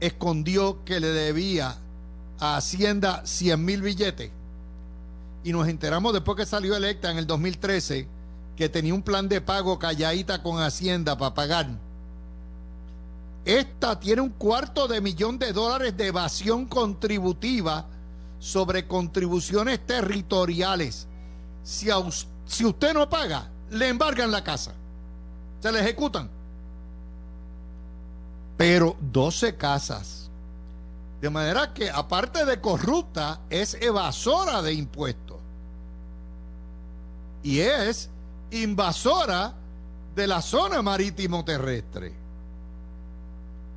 escondió 0.00 0.84
que 0.84 1.00
le 1.00 1.08
debía 1.08 1.78
a 2.38 2.56
Hacienda 2.56 3.22
100 3.24 3.64
mil 3.64 3.80
billetes? 3.80 4.30
Y 5.44 5.52
nos 5.52 5.68
enteramos 5.68 6.12
después 6.12 6.36
que 6.36 6.44
salió 6.44 6.76
electa 6.76 7.10
en 7.10 7.18
el 7.18 7.26
2013 7.26 8.08
que 8.56 8.68
tenía 8.68 8.92
un 8.92 9.02
plan 9.02 9.28
de 9.28 9.40
pago 9.40 9.78
calladita 9.78 10.42
con 10.42 10.60
Hacienda 10.60 11.16
para 11.16 11.34
pagar. 11.34 11.68
Esta 13.44 14.00
tiene 14.00 14.22
un 14.22 14.30
cuarto 14.30 14.88
de 14.88 15.00
millón 15.00 15.38
de 15.38 15.52
dólares 15.52 15.96
de 15.96 16.08
evasión 16.08 16.66
contributiva 16.66 17.86
sobre 18.40 18.88
contribuciones 18.88 19.86
territoriales. 19.86 21.06
Si, 21.62 21.86
si 22.46 22.64
usted 22.64 22.92
no 22.92 23.08
paga, 23.08 23.48
le 23.70 23.88
embargan 23.88 24.32
la 24.32 24.42
casa. 24.42 24.72
Se 25.60 25.70
le 25.70 25.78
ejecutan. 25.78 26.35
Pero 28.56 28.96
12 29.12 29.56
casas. 29.56 30.30
De 31.20 31.30
manera 31.30 31.72
que, 31.72 31.90
aparte 31.90 32.44
de 32.44 32.60
corrupta, 32.60 33.40
es 33.50 33.74
evasora 33.80 34.62
de 34.62 34.74
impuestos. 34.74 35.38
Y 37.42 37.60
es 37.60 38.10
invasora 38.50 39.54
de 40.14 40.26
la 40.26 40.42
zona 40.42 40.82
marítimo 40.82 41.44
terrestre. 41.44 42.12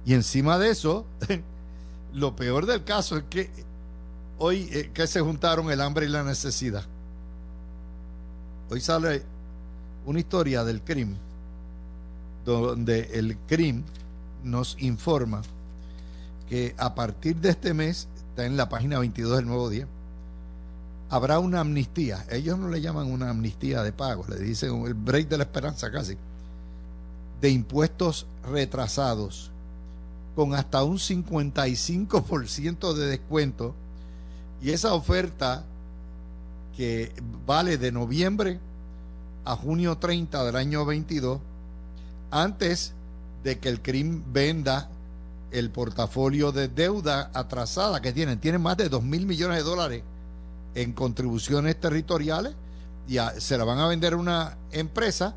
Y 0.06 0.14
encima 0.14 0.58
de 0.58 0.72
eso, 0.72 1.06
lo 2.14 2.36
peor 2.36 2.66
del 2.66 2.84
caso 2.84 3.18
es 3.18 3.24
que 3.30 3.50
hoy 4.38 4.70
eh, 4.72 4.92
que 4.94 5.06
se 5.06 5.22
juntaron 5.22 5.70
el 5.70 5.82
hambre 5.82 6.06
y 6.06 6.10
la 6.10 6.24
necesidad. 6.24 6.86
Hoy 8.70 8.82
sale 8.82 9.24
una 10.06 10.20
historia 10.20 10.64
del 10.64 10.82
crimen, 10.82 11.18
donde 12.46 13.10
el 13.14 13.38
crimen 13.48 13.84
nos 14.44 14.78
informa 14.80 15.42
que 16.50 16.74
a 16.78 16.96
partir 16.96 17.36
de 17.38 17.50
este 17.50 17.74
mes, 17.74 18.08
está 18.30 18.46
en 18.46 18.58
la 18.58 18.70
página 18.70 19.00
22 19.00 19.38
del 19.38 19.46
Nuevo 19.46 19.70
Día, 19.70 19.88
habrá 21.10 21.40
una 21.40 21.60
amnistía. 21.62 22.26
Ellos 22.30 22.58
no 22.58 22.70
le 22.70 22.82
llaman 22.82 23.12
una 23.12 23.30
amnistía 23.30 23.84
de 23.84 23.92
pago, 23.92 24.26
le 24.28 24.38
dicen 24.40 24.86
el 24.86 24.94
break 24.94 25.28
de 25.28 25.38
la 25.38 25.44
esperanza 25.44 25.92
casi, 25.92 26.18
de 27.42 27.50
impuestos 27.50 28.26
retrasados 28.52 29.52
con 30.36 30.54
hasta 30.54 30.84
un 30.84 30.98
55% 30.98 32.94
de 32.94 33.06
descuento. 33.08 33.76
Y 34.62 34.72
esa 34.72 34.94
oferta 34.94 35.64
que 36.76 37.12
vale 37.46 37.78
de 37.78 37.92
noviembre 37.92 38.60
a 39.46 39.56
junio 39.56 39.98
30 39.98 40.44
del 40.46 40.56
año 40.56 40.86
22, 40.86 41.40
antes 42.32 42.94
de 43.44 43.60
que 43.60 43.70
el 43.70 43.82
CRIM 43.82 44.24
venda 44.32 44.90
el 45.52 45.72
portafolio 45.72 46.52
de 46.52 46.68
deuda 46.68 47.32
atrasada 47.34 48.02
que 48.02 48.14
tienen. 48.14 48.40
Tienen 48.40 48.62
más 48.62 48.78
de 48.78 48.90
2 48.90 49.04
mil 49.04 49.26
millones 49.26 49.58
de 49.58 49.64
dólares 49.64 50.04
en 50.76 50.94
contribuciones 50.94 51.80
territoriales 51.80 52.54
y 53.08 53.18
se 53.40 53.58
la 53.58 53.64
van 53.64 53.80
a 53.80 53.88
vender 53.88 54.14
a 54.14 54.18
una 54.18 54.58
empresa 54.72 55.36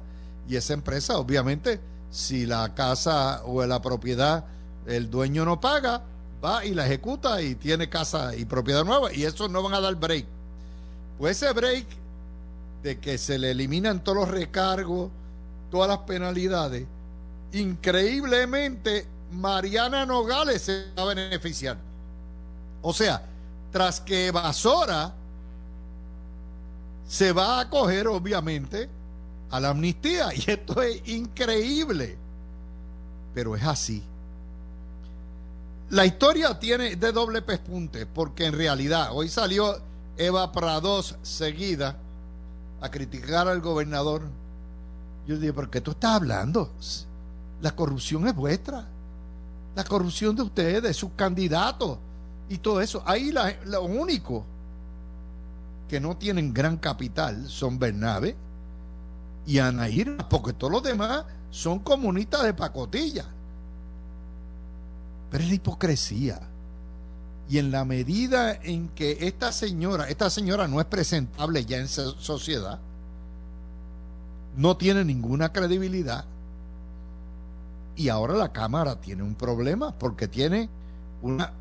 y 0.48 0.56
esa 0.56 0.74
empresa 0.74 1.18
obviamente 1.18 1.80
si 2.10 2.44
la 2.44 2.74
casa 2.74 3.42
o 3.46 3.64
la 3.64 3.80
propiedad 3.80 4.44
el 4.86 5.10
dueño 5.10 5.46
no 5.46 5.60
paga 5.60 6.02
va 6.44 6.64
y 6.66 6.74
la 6.74 6.84
ejecuta 6.84 7.40
y 7.40 7.54
tiene 7.54 7.88
casa 7.88 8.36
y 8.36 8.44
propiedad 8.44 8.84
nueva 8.84 9.12
y 9.12 9.24
eso 9.24 9.48
no 9.48 9.62
van 9.62 9.72
a 9.72 9.80
dar 9.80 9.94
break 9.94 10.26
pues 11.18 11.42
ese 11.42 11.52
break 11.54 11.86
de 12.82 12.98
que 12.98 13.16
se 13.16 13.38
le 13.38 13.52
eliminan 13.52 14.04
todos 14.04 14.18
los 14.18 14.28
recargos 14.28 15.10
todas 15.70 15.88
las 15.88 15.98
penalidades 15.98 16.86
increíblemente 17.52 19.06
Mariana 19.32 20.06
Nogales 20.06 20.62
se 20.62 20.92
va 20.96 21.02
a 21.02 21.06
beneficiar 21.06 21.76
o 22.82 22.92
sea 22.92 23.22
tras 23.72 24.00
que 24.00 24.30
Basora 24.30 25.14
se 27.08 27.32
va 27.32 27.58
a 27.58 27.60
acoger 27.60 28.08
obviamente 28.08 28.88
a 29.50 29.60
la 29.60 29.70
amnistía. 29.70 30.28
Y 30.34 30.50
esto 30.50 30.82
es 30.82 31.06
increíble. 31.08 32.16
Pero 33.34 33.54
es 33.54 33.62
así. 33.62 34.02
La 35.90 36.06
historia 36.06 36.58
tiene 36.58 36.96
de 36.96 37.12
doble 37.12 37.42
pespunte, 37.42 38.06
porque 38.06 38.46
en 38.46 38.54
realidad 38.54 39.10
hoy 39.12 39.28
salió 39.28 39.78
Eva 40.16 40.52
Prados 40.52 41.16
seguida 41.22 41.96
a 42.80 42.90
criticar 42.90 43.46
al 43.46 43.60
gobernador. 43.60 44.22
Yo 45.26 45.36
dije, 45.36 45.52
¿por 45.52 45.68
qué 45.68 45.82
tú 45.82 45.90
estás 45.90 46.16
hablando? 46.16 46.70
La 47.62 47.74
corrupción 47.74 48.26
es 48.26 48.34
vuestra. 48.34 48.86
La 49.74 49.84
corrupción 49.84 50.36
de 50.36 50.42
ustedes, 50.42 50.82
de 50.82 50.92
sus 50.92 51.12
candidatos 51.16 51.96
y 52.48 52.58
todo 52.58 52.82
eso. 52.82 53.02
Ahí 53.06 53.32
lo 53.64 53.82
único 53.84 54.44
que 55.88 56.00
no 56.00 56.16
tienen 56.16 56.52
gran 56.52 56.76
capital 56.76 57.48
son 57.48 57.78
Bernabe 57.78 58.36
y 59.46 59.58
Ana 59.58 59.88
Irma, 59.88 60.28
porque 60.28 60.52
todos 60.52 60.72
los 60.72 60.82
demás 60.82 61.24
son 61.50 61.78
comunistas 61.78 62.42
de 62.42 62.52
pacotilla. 62.52 63.26
Pero 65.30 65.44
es 65.44 65.48
la 65.48 65.54
hipocresía. 65.54 66.40
Y 67.48 67.58
en 67.58 67.70
la 67.70 67.84
medida 67.84 68.54
en 68.54 68.88
que 68.88 69.18
esta 69.20 69.52
señora, 69.52 70.08
esta 70.08 70.30
señora 70.30 70.68
no 70.68 70.80
es 70.80 70.86
presentable 70.86 71.64
ya 71.64 71.78
en 71.78 71.88
sociedad, 71.88 72.78
no 74.56 74.76
tiene 74.76 75.04
ninguna 75.04 75.52
credibilidad, 75.52 76.24
y 77.96 78.08
ahora 78.08 78.34
la 78.34 78.52
Cámara 78.52 79.00
tiene 79.00 79.22
un 79.22 79.34
problema 79.34 79.92
porque 79.92 80.28
tiene 80.28 80.68
una 81.20 81.52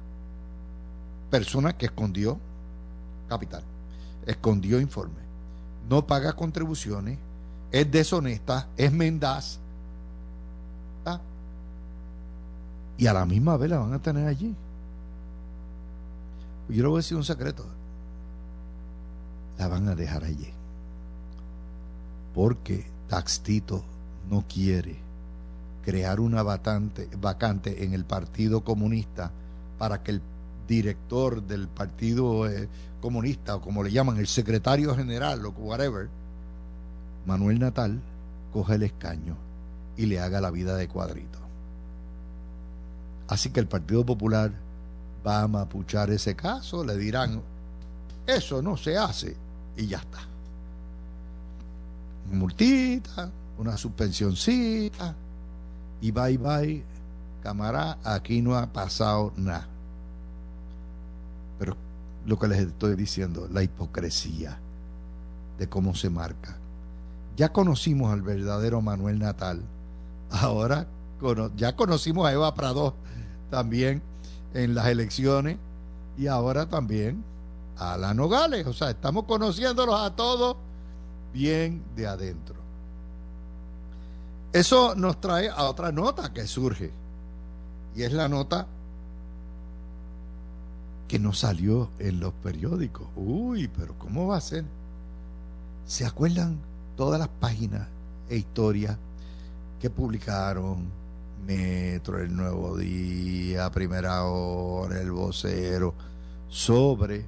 persona 1.29 1.77
que 1.77 1.85
escondió 1.85 2.37
capital, 3.27 3.63
escondió 4.25 4.79
informe, 4.79 5.21
no 5.89 6.05
paga 6.05 6.33
contribuciones, 6.33 7.17
es 7.71 7.89
deshonesta, 7.89 8.67
es 8.77 8.91
mendaz. 8.91 9.59
¿ah? 11.05 11.19
Y 12.97 13.07
a 13.07 13.13
la 13.13 13.25
misma 13.25 13.57
vez 13.57 13.69
la 13.69 13.79
van 13.79 13.93
a 13.93 14.01
tener 14.01 14.27
allí. 14.27 14.55
Yo 16.69 16.83
le 16.83 16.87
voy 16.87 16.97
a 16.97 16.99
decir 16.99 17.17
un 17.17 17.23
secreto. 17.23 17.65
La 19.57 19.67
van 19.67 19.87
a 19.89 19.95
dejar 19.95 20.23
allí. 20.23 20.49
Porque 22.33 22.85
Taxtito 23.09 23.83
no 24.29 24.45
quiere 24.47 25.10
crear 25.83 26.19
una 26.19 26.43
vacante, 26.43 27.09
vacante 27.19 27.83
en 27.83 27.93
el 27.93 28.05
Partido 28.05 28.61
Comunista 28.61 29.31
para 29.77 30.03
que 30.03 30.11
el 30.11 30.21
director 30.67 31.41
del 31.43 31.67
Partido 31.67 32.47
eh, 32.47 32.69
Comunista, 33.01 33.55
o 33.55 33.61
como 33.61 33.83
le 33.83 33.91
llaman, 33.91 34.17
el 34.17 34.27
secretario 34.27 34.95
general 34.95 35.45
o 35.45 35.49
whatever, 35.49 36.07
Manuel 37.25 37.59
Natal, 37.59 37.99
coja 38.53 38.75
el 38.75 38.83
escaño 38.83 39.35
y 39.97 40.05
le 40.05 40.19
haga 40.19 40.39
la 40.39 40.51
vida 40.51 40.75
de 40.75 40.87
cuadrito. 40.87 41.39
Así 43.27 43.49
que 43.49 43.59
el 43.59 43.67
Partido 43.67 44.05
Popular 44.05 44.51
va 45.25 45.41
a 45.41 45.47
mapuchar 45.47 46.09
ese 46.11 46.35
caso, 46.35 46.83
le 46.83 46.97
dirán, 46.97 47.41
eso 48.27 48.61
no 48.61 48.77
se 48.77 48.97
hace 48.97 49.35
y 49.77 49.87
ya 49.87 49.97
está. 49.97 50.19
Multita, 52.31 53.29
una 53.57 53.77
suspensioncita 53.77 55.15
y 56.01 56.11
bye 56.11 56.37
bye, 56.37 56.83
camarada, 57.43 57.97
aquí 58.03 58.41
no 58.41 58.57
ha 58.57 58.67
pasado 58.67 59.31
nada. 59.37 59.67
Pero 61.59 61.77
lo 62.25 62.37
que 62.37 62.47
les 62.47 62.59
estoy 62.59 62.95
diciendo, 62.95 63.47
la 63.51 63.63
hipocresía 63.63 64.59
de 65.57 65.69
cómo 65.69 65.93
se 65.95 66.09
marca. 66.09 66.57
Ya 67.37 67.53
conocimos 67.53 68.11
al 68.11 68.23
verdadero 68.23 68.81
Manuel 68.81 69.19
Natal. 69.19 69.61
Ahora 70.31 70.87
ya 71.55 71.75
conocimos 71.75 72.27
a 72.27 72.33
Eva 72.33 72.53
Prado 72.55 72.95
también 73.49 74.01
en 74.53 74.73
las 74.73 74.87
elecciones 74.87 75.57
y 76.17 76.27
ahora 76.27 76.67
también 76.67 77.23
a 77.77 77.97
la 77.97 78.13
Nogales. 78.13 78.65
O 78.65 78.73
sea, 78.73 78.89
estamos 78.89 79.25
conociéndolos 79.25 79.99
a 79.99 80.15
todos 80.15 80.57
bien 81.33 81.83
de 81.95 82.07
adentro. 82.07 82.60
Eso 84.53 84.95
nos 84.95 85.21
trae 85.21 85.49
a 85.49 85.63
otra 85.63 85.91
nota 85.91 86.33
que 86.33 86.45
surge. 86.45 86.91
Y 87.95 88.03
es 88.03 88.11
la 88.11 88.27
nota 88.27 88.67
que 91.07 91.19
no 91.19 91.33
salió 91.33 91.89
en 91.99 92.19
los 92.19 92.33
periódicos. 92.33 93.07
Uy, 93.15 93.69
pero 93.69 93.97
¿cómo 93.97 94.27
va 94.27 94.37
a 94.37 94.41
ser? 94.41 94.65
¿Se 95.85 96.05
acuerdan 96.05 96.57
todas 96.97 97.19
las 97.19 97.29
páginas 97.29 97.87
e 98.29 98.37
historias 98.37 98.97
que 99.79 99.89
publicaron 99.89 100.85
Metro, 101.45 102.19
El 102.19 102.35
Nuevo 102.35 102.77
Día, 102.77 103.71
Primera 103.71 104.25
Hora, 104.25 105.01
El 105.01 105.11
Vocero, 105.11 105.93
sobre 106.49 107.25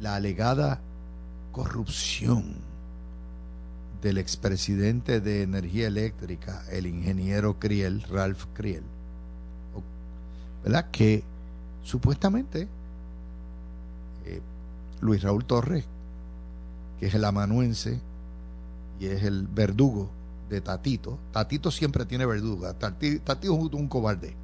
la 0.00 0.14
alegada 0.16 0.80
corrupción 1.52 2.65
del 4.06 4.18
expresidente 4.18 5.20
de 5.20 5.42
Energía 5.42 5.88
Eléctrica, 5.88 6.62
el 6.70 6.86
ingeniero 6.86 7.58
Criel, 7.58 8.02
Ralph 8.02 8.44
Criel, 8.54 8.84
¿verdad? 10.62 10.92
Que 10.92 11.24
supuestamente 11.82 12.68
eh, 14.26 14.40
Luis 15.00 15.24
Raúl 15.24 15.44
Torres, 15.44 15.84
que 17.00 17.06
es 17.06 17.14
el 17.14 17.24
amanuense 17.24 17.98
y 19.00 19.06
es 19.06 19.24
el 19.24 19.48
verdugo 19.48 20.08
de 20.50 20.60
Tatito, 20.60 21.18
Tatito 21.32 21.72
siempre 21.72 22.06
tiene 22.06 22.26
verduga, 22.26 22.74
Tatito, 22.74 23.32
es 23.42 23.48
un 23.48 23.88
cobarde, 23.88 24.36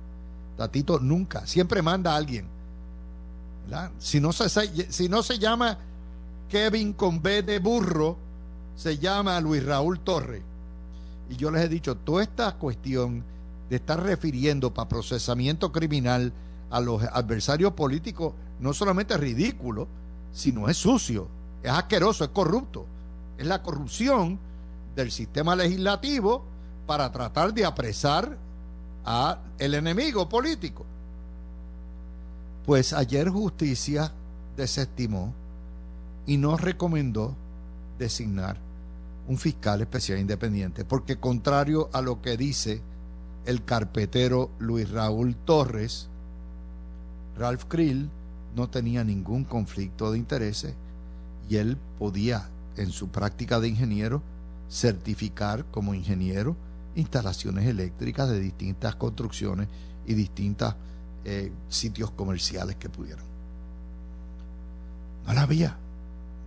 Tatito 0.57 0.99
nunca, 0.99 1.47
siempre 1.47 1.83
manda 1.83 2.15
a 2.15 2.17
alguien, 2.17 2.47
Si 4.01 4.19
no 4.19 4.33
se, 4.33 4.49
si 4.91 5.09
no 5.09 5.23
se 5.23 5.39
llama 5.39 5.79
Kevin 6.51 6.95
con 6.95 7.23
B 7.23 7.45
de 7.45 7.61
burro, 7.61 8.32
se 8.77 8.99
llama 8.99 9.41
Luis 9.41 9.65
Raúl 9.65 10.01
Torres. 10.01 10.43
Y 11.31 11.37
yo 11.37 11.51
les 11.51 11.65
he 11.65 11.69
dicho, 11.69 11.97
toda 11.97 12.23
esta 12.23 12.53
cuestión 12.57 13.25
de 13.71 13.77
estar 13.77 14.03
refiriendo 14.03 14.73
para 14.73 14.89
procesamiento 14.89 15.73
criminal 15.73 16.33
a 16.71 16.81
los 16.81 17.03
adversarios 17.03 17.73
políticos 17.73 18.35
no 18.61 18.73
solamente 18.73 19.15
es 19.15 19.21
ridículo, 19.21 19.89
sino 20.33 20.69
es 20.69 20.77
sucio, 20.77 21.29
es 21.63 21.71
asqueroso, 21.71 22.25
es 22.25 22.31
corrupto. 22.31 22.87
Es 23.39 23.47
la 23.47 23.63
corrupción 23.63 24.39
del 24.95 25.11
sistema 25.11 25.57
legislativo 25.57 26.45
para 26.87 27.11
tratar 27.11 27.53
de 27.55 27.65
apresar 27.65 28.37
a 29.05 29.39
el 29.59 29.75
enemigo 29.75 30.29
político. 30.29 30.85
Pues 32.67 32.93
ayer 32.93 33.29
justicia 33.29 34.13
desestimó 34.57 35.33
y 36.27 36.37
nos 36.37 36.61
recomendó 36.61 37.35
designar 38.03 38.59
un 39.29 39.39
fiscal 39.39 39.81
especial 39.81 40.19
independiente, 40.19 40.85
porque 40.85 41.17
contrario 41.17 41.89
a 41.93 42.01
lo 42.01 42.21
que 42.21 42.37
dice 42.37 42.83
el 43.47 43.65
carpetero 43.65 44.51
Luis 44.59 44.91
Raúl 44.91 45.37
Torres, 45.37 46.09
Ralph 47.39 47.65
Krill 47.69 48.11
no 48.55 48.69
tenía 48.69 49.05
ningún 49.05 49.45
conflicto 49.45 50.13
de 50.13 50.19
intereses 50.19 50.75
y 51.49 51.57
él 51.57 51.77
podía, 51.99 52.49
en 52.77 52.91
su 52.91 53.09
práctica 53.09 53.61
de 53.61 53.69
ingeniero, 53.69 54.23
certificar 54.69 55.65
como 55.67 55.95
ingeniero 55.95 56.57
instalaciones 56.95 57.67
eléctricas 57.67 58.29
de 58.29 58.41
distintas 58.41 58.97
construcciones 58.97 59.69
y 60.07 60.15
distintos 60.15 60.75
eh, 61.25 61.53
sitios 61.69 62.11
comerciales 62.11 62.77
que 62.77 62.89
pudieran. 62.89 63.25
No 65.27 65.33
la 65.33 65.43
había, 65.43 65.77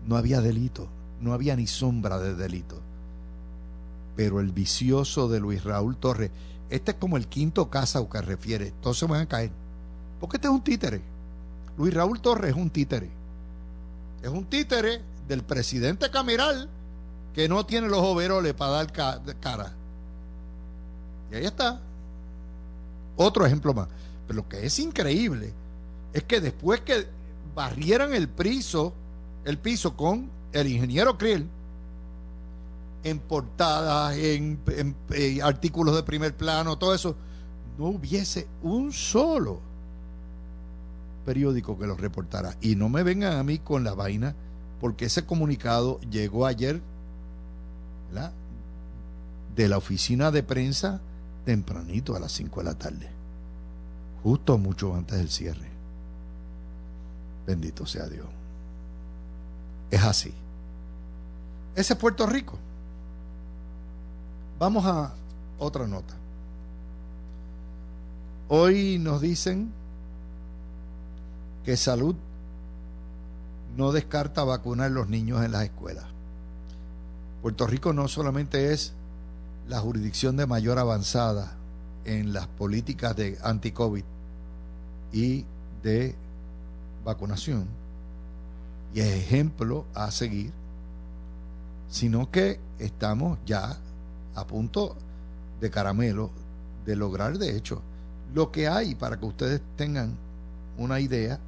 no 0.06 0.18
había 0.18 0.42
delito, 0.42 0.88
no 1.22 1.34
había 1.34 1.56
ni 1.56 1.68
sombra 1.68 2.20
de 2.20 2.36
delito. 2.36 2.82
Pero 4.16 4.40
el 4.40 4.52
vicioso 4.52 5.28
de 5.28 5.40
Luis 5.40 5.64
Raúl 5.64 5.98
Torres, 5.98 6.32
este 6.70 6.92
es 6.92 6.98
como 6.98 7.18
el 7.18 7.28
quinto 7.28 7.70
caso 7.70 8.10
que 8.10 8.22
refiere, 8.22 8.74
todos 8.82 8.98
se 8.98 9.06
van 9.06 9.22
a 9.22 9.28
caer. 9.28 9.52
Porque 10.20 10.38
este 10.38 10.48
es 10.48 10.54
un 10.54 10.64
títere. 10.64 11.02
Luis 11.78 11.94
Raúl 11.94 12.22
Torres 12.22 12.52
es 12.52 12.58
un 12.58 12.70
títere. 12.70 13.10
Es 14.22 14.30
un 14.30 14.46
títere 14.46 15.02
del 15.28 15.44
presidente 15.44 16.10
Cameral 16.10 16.70
que 17.34 17.50
no 17.50 17.66
tiene 17.66 17.88
los 17.88 18.00
overoles 18.00 18.54
para 18.54 18.72
dar 18.72 18.92
cara. 18.92 19.74
Y 21.32 21.36
ahí 21.36 21.46
está. 21.46 21.82
Otro 23.18 23.46
ejemplo 23.46 23.74
más. 23.74 23.88
Pero 24.26 24.38
lo 24.38 24.48
que 24.48 24.66
es 24.66 24.80
increíble 24.80 25.54
es 26.14 26.24
que 26.24 26.40
después 26.40 26.82
que 26.82 27.06
barrieran 27.54 28.14
el 28.14 28.30
piso, 28.30 28.94
el 29.44 29.58
piso 29.58 29.96
con 29.96 30.30
el 30.56 30.68
ingeniero 30.68 31.18
Krill 31.18 31.48
en 33.04 33.20
portadas, 33.20 34.18
en, 34.18 34.60
artículos 35.44 35.96
de 35.96 36.04
primer 36.04 36.36
plano, 36.36 36.78
todo 36.78 36.96
eso, 36.96 37.16
no 37.78 37.88
hubiese 37.88 38.48
un 38.64 38.92
solo 38.92 39.60
periódico 41.26 41.78
que 41.78 41.86
lo 41.86 41.96
reportara. 41.96 42.56
Y 42.62 42.76
no 42.76 42.90
me 42.90 43.04
vengan 43.04 43.34
a 43.34 43.44
mí 43.44 43.60
con 43.60 43.84
la 43.84 43.94
vaina, 43.94 44.34
porque 44.80 45.06
ese 45.06 45.26
comunicado 45.26 46.00
llegó 46.10 46.46
ayer 46.46 46.82
de 49.56 49.70
la 49.70 49.78
oficina 49.78 50.32
de 50.32 50.42
prensa 50.42 51.02
tempranito 51.44 52.16
a 52.16 52.20
las 52.20 52.32
5 52.32 52.62
de 52.62 52.66
la 52.66 52.76
tarde, 52.76 53.10
justo 54.24 54.58
mucho 54.58 54.96
antes 54.96 55.18
del 55.18 55.30
cierre. 55.30 55.70
Bendito 57.46 57.86
sea 57.86 58.08
Dios. 58.08 58.26
Es 59.92 60.02
así. 60.02 60.34
Ese 61.76 61.94
es 61.94 62.00
Puerto 62.00 62.26
Rico. 62.26 62.58
Vamos 64.58 64.86
a 64.86 65.14
otra 65.60 65.88
nota. 65.88 66.14
Hoy 68.48 68.98
nos 69.00 69.22
dicen 69.22 69.72
que 71.66 71.76
salud 71.76 72.16
no 73.76 73.92
descarta 73.92 74.44
vacunar 74.44 74.88
a 74.88 74.94
los 74.94 75.10
niños 75.10 75.44
en 75.44 75.52
las 75.52 75.64
escuelas. 75.64 76.06
Puerto 77.42 77.68
Rico 77.68 77.92
no 77.92 78.08
solamente 78.08 78.72
es 78.72 78.94
la 79.68 79.80
jurisdicción 79.80 80.38
de 80.38 80.46
mayor 80.46 80.80
avanzada 80.80 81.58
en 82.06 82.34
las 82.34 82.48
políticas 82.48 83.16
de 83.16 83.38
anti-COVID 83.44 84.04
y 85.12 85.46
de 85.84 86.16
vacunación, 87.04 87.66
y 88.94 89.02
es 89.02 89.08
ejemplo 89.08 89.86
a 89.94 90.12
seguir, 90.12 90.52
sino 91.96 92.30
que 92.30 92.60
estamos 92.78 93.40
ya 93.46 93.78
a 94.36 94.46
punto 94.46 94.98
de 95.62 95.70
caramelo 95.70 96.30
de 96.86 96.98
lograr, 96.98 97.38
de 97.38 97.56
hecho, 97.56 97.82
lo 98.34 98.52
que 98.52 98.68
hay 98.68 98.96
para 98.96 99.18
que 99.18 99.26
ustedes 99.26 99.62
tengan 99.78 100.14
una 100.78 101.00
idea, 101.00 101.40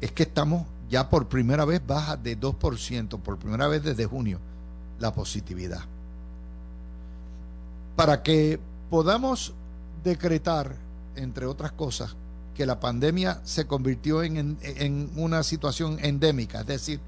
es 0.00 0.12
que 0.12 0.22
estamos 0.22 0.64
ya 0.88 1.10
por 1.10 1.28
primera 1.28 1.66
vez 1.66 1.86
baja 1.86 2.16
de 2.16 2.40
2%, 2.40 3.20
por 3.20 3.36
primera 3.36 3.68
vez 3.68 3.82
desde 3.82 4.06
junio, 4.06 4.38
la 4.98 5.12
positividad. 5.12 5.82
Para 7.96 8.22
que 8.22 8.58
podamos 8.88 9.52
decretar, 10.02 10.74
entre 11.16 11.44
otras 11.44 11.72
cosas, 11.72 12.16
que 12.54 12.64
la 12.64 12.80
pandemia 12.80 13.42
se 13.44 13.66
convirtió 13.66 14.22
en, 14.22 14.56
en, 14.62 15.10
una 15.16 15.42
situación 15.42 15.98
endémica, 16.00 16.60
es 16.60 16.66
decir, 16.66 17.00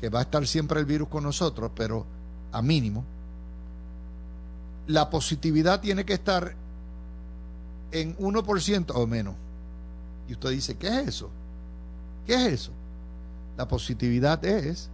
que 0.00 0.08
va 0.08 0.20
a 0.20 0.22
estar 0.22 0.46
siempre 0.46 0.80
el 0.80 0.86
virus 0.86 1.08
con 1.08 1.24
nosotros, 1.24 1.70
pero 1.74 2.06
a 2.52 2.62
mínimo, 2.62 3.04
la 4.86 5.10
positividad 5.10 5.80
tiene 5.80 6.04
que 6.04 6.14
estar 6.14 6.54
en 7.92 8.16
1% 8.16 8.92
o 8.94 9.06
menos. 9.06 9.34
Y 10.28 10.32
usted 10.32 10.50
dice, 10.50 10.76
¿qué 10.76 10.88
es 10.88 11.08
eso? 11.08 11.30
¿Qué 12.26 12.34
es 12.34 12.52
eso? 12.52 12.72
La 13.56 13.68
positividad 13.68 14.44
es 14.44 14.88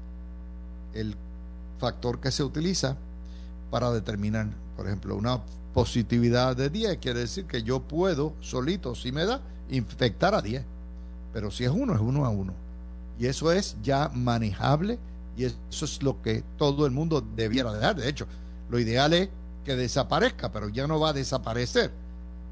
el 0.92 1.14
factor 1.79 2.21
que 2.21 2.31
se 2.31 2.42
utiliza 2.42 2.97
para 3.71 3.90
determinar, 3.92 4.49
por 4.77 4.87
ejemplo, 4.87 5.14
una 5.16 5.40
positividad 5.75 6.57
de 6.57 6.71
10 6.71 6.99
quiere 6.99 7.21
decir 7.21 7.45
que 7.45 7.62
yo 7.62 7.81
puedo 7.81 8.33
solito, 8.40 8.95
si 8.95 9.12
me 9.12 9.27
da, 9.27 9.42
infectar 9.69 10.35
a 10.35 10.40
10. 10.40 10.64
Pero 11.35 11.51
si 11.51 11.64
es 11.64 11.71
uno, 11.71 11.95
es 11.95 12.01
uno 12.01 12.25
a 12.25 12.31
uno. 12.31 12.55
Y 13.18 13.26
eso 13.26 13.52
es 13.52 13.76
ya 13.83 14.11
manejable 14.14 14.98
y 15.37 15.44
eso 15.44 15.85
es 15.85 16.02
lo 16.02 16.22
que 16.22 16.42
todo 16.57 16.87
el 16.87 16.92
mundo 16.92 17.20
debiera 17.20 17.72
dejar. 17.72 17.96
De 17.96 18.09
hecho, 18.09 18.26
lo 18.70 18.79
ideal 18.79 19.12
es 19.12 19.29
que 19.64 19.76
desaparezca, 19.76 20.50
pero 20.52 20.68
ya 20.68 20.87
no 20.87 21.00
va 21.00 21.11
a 21.11 21.12
desaparecer. 21.12 21.92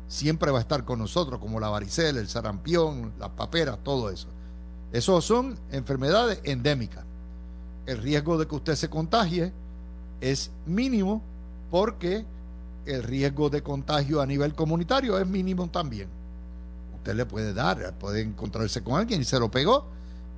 Siempre 0.09 0.50
va 0.50 0.59
a 0.59 0.62
estar 0.62 0.85
con 0.85 0.98
nosotros, 0.98 1.40
como 1.40 1.61
la 1.61 1.68
varicela, 1.70 2.20
el 2.20 2.29
sarampión, 2.29 3.12
las 3.18 3.31
paperas, 3.31 3.79
todo 3.83 4.11
eso. 4.11 4.29
Esos 4.92 5.24
son 5.24 5.59
enfermedades 5.72 6.40
endémicas. 6.44 7.05
El 7.87 7.98
riesgo 7.98 8.38
de 8.38 8.46
que 8.46 8.55
usted 8.55 8.74
se 8.74 8.88
contagie 8.88 9.53
es 10.20 10.50
mínimo 10.66 11.22
porque 11.70 12.24
el 12.87 13.03
riesgo 13.03 13.50
de 13.50 13.62
contagio 13.62 14.20
a 14.20 14.27
nivel 14.27 14.55
comunitario 14.55 15.18
es 15.18 15.27
mínimo 15.27 15.68
también. 15.68 16.09
Usted 16.96 17.14
le 17.14 17.27
puede 17.27 17.53
dar, 17.53 17.94
puede 17.98 18.22
encontrarse 18.22 18.83
con 18.83 18.98
alguien 18.98 19.20
y 19.20 19.24
se 19.24 19.38
lo 19.38 19.50
pegó, 19.50 19.87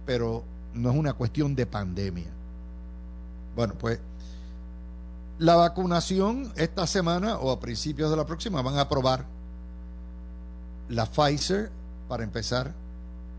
pero 0.06 0.44
no 0.72 0.90
es 0.90 0.96
una 0.96 1.12
cuestión 1.12 1.54
de 1.54 1.66
pandemia. 1.66 2.28
Bueno, 3.54 3.74
pues 3.78 3.98
la 5.38 5.56
vacunación 5.56 6.52
esta 6.56 6.86
semana 6.86 7.36
o 7.38 7.50
a 7.50 7.60
principios 7.60 8.10
de 8.10 8.16
la 8.16 8.24
próxima 8.24 8.62
van 8.62 8.76
a 8.76 8.82
aprobar 8.82 9.26
la 10.88 11.06
Pfizer 11.06 11.70
para 12.08 12.22
empezar 12.22 12.72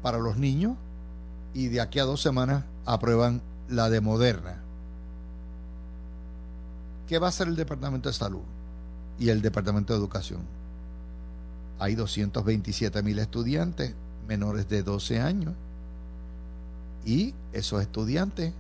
para 0.02 0.20
los 0.20 0.38
niños 0.38 0.76
y 1.54 1.70
de 1.70 1.82
aquí 1.82 2.00
a 2.00 2.04
dos 2.04 2.22
semanas 2.22 2.66
aprueban 2.86 3.42
la 3.70 3.90
de 3.90 4.02
Moderna. 4.02 4.62
¿Qué 7.08 7.20
va 7.20 7.28
a 7.28 7.30
hacer 7.30 7.48
el 7.48 7.56
Departamento 7.56 8.10
de 8.10 8.14
Salud 8.14 8.42
y 9.18 9.30
el 9.30 9.42
Departamento 9.42 9.94
de 9.94 10.00
Educación? 10.00 10.42
Hay 11.80 11.96
227 11.96 13.02
mil 13.02 13.18
estudiantes 13.20 13.94
menores 14.28 14.68
de 14.68 14.84
12 14.84 15.22
años 15.22 15.54
y 17.08 17.34
esos 17.54 17.82
estudiantes 17.82 18.54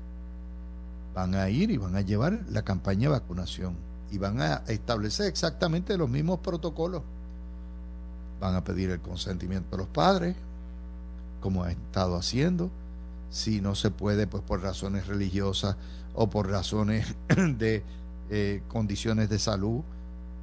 van 1.13 1.35
a 1.35 1.49
ir 1.49 1.69
y 1.69 1.75
van 1.75 1.97
a 1.97 2.01
llevar 2.01 2.45
la 2.49 2.61
campaña 2.61 3.09
de 3.09 3.19
vacunación 3.19 3.75
y 4.09 4.17
van 4.17 4.41
a 4.41 4.63
establecer 4.67 5.25
exactamente 5.27 5.97
los 5.97 6.09
mismos 6.09 6.39
protocolos. 6.39 7.03
Van 8.39 8.55
a 8.55 8.63
pedir 8.63 8.89
el 8.89 9.01
consentimiento 9.01 9.71
de 9.71 9.77
los 9.83 9.87
padres, 9.87 10.37
como 11.41 11.63
ha 11.63 11.71
estado 11.71 12.15
haciendo. 12.15 12.69
Si 13.29 13.59
no 13.59 13.75
se 13.75 13.91
puede, 13.91 14.27
pues 14.27 14.43
por 14.43 14.61
razones 14.61 15.07
religiosas 15.07 15.75
o 16.15 16.29
por 16.29 16.49
razones 16.49 17.05
de 17.57 17.83
eh, 18.29 18.63
condiciones 18.69 19.27
de 19.27 19.39
salud, 19.39 19.81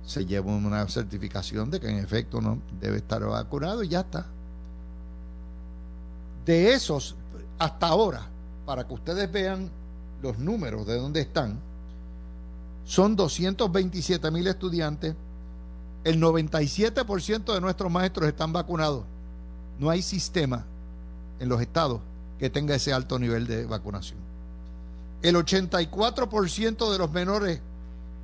se 0.04 0.26
lleva 0.26 0.52
una 0.52 0.86
certificación 0.88 1.70
de 1.70 1.80
que 1.80 1.88
en 1.88 1.96
efecto 1.96 2.42
no 2.42 2.58
debe 2.82 2.98
estar 2.98 3.24
vacunado 3.24 3.82
y 3.82 3.88
ya 3.88 4.00
está. 4.00 4.26
De 6.44 6.74
esos, 6.74 7.16
hasta 7.58 7.88
ahora, 7.88 8.26
para 8.66 8.86
que 8.86 8.94
ustedes 8.94 9.30
vean 9.30 9.70
los 10.22 10.38
números 10.38 10.86
de 10.86 10.98
dónde 10.98 11.20
están, 11.20 11.58
son 12.84 13.16
227 13.16 14.30
mil 14.30 14.46
estudiantes, 14.46 15.14
el 16.04 16.20
97% 16.20 17.54
de 17.54 17.60
nuestros 17.60 17.90
maestros 17.90 18.28
están 18.28 18.52
vacunados. 18.52 19.04
No 19.78 19.90
hay 19.90 20.02
sistema 20.02 20.64
en 21.40 21.48
los 21.48 21.60
estados 21.60 22.00
que 22.38 22.50
tenga 22.50 22.74
ese 22.74 22.92
alto 22.92 23.18
nivel 23.18 23.46
de 23.46 23.64
vacunación. 23.64 24.18
El 25.22 25.36
84% 25.36 26.92
de 26.92 26.98
los 26.98 27.10
menores 27.10 27.60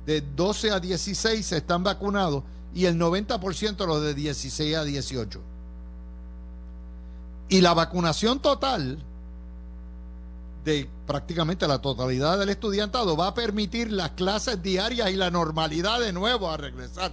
de 0.05 0.21
12 0.21 0.71
a 0.71 0.79
16 0.79 1.51
están 1.51 1.83
vacunados 1.83 2.43
y 2.73 2.85
el 2.85 2.99
90% 2.99 3.85
los 3.87 4.01
de 4.01 4.13
16 4.13 4.75
a 4.77 4.83
18. 4.83 5.41
Y 7.49 7.61
la 7.61 7.73
vacunación 7.73 8.39
total 8.39 9.03
de 10.63 10.87
prácticamente 11.07 11.67
la 11.67 11.79
totalidad 11.79 12.37
del 12.37 12.49
estudiantado 12.49 13.17
va 13.17 13.27
a 13.27 13.33
permitir 13.33 13.91
las 13.91 14.11
clases 14.11 14.61
diarias 14.61 15.09
y 15.09 15.15
la 15.15 15.31
normalidad 15.31 15.99
de 15.99 16.13
nuevo 16.13 16.49
a 16.49 16.57
regresar, 16.57 17.11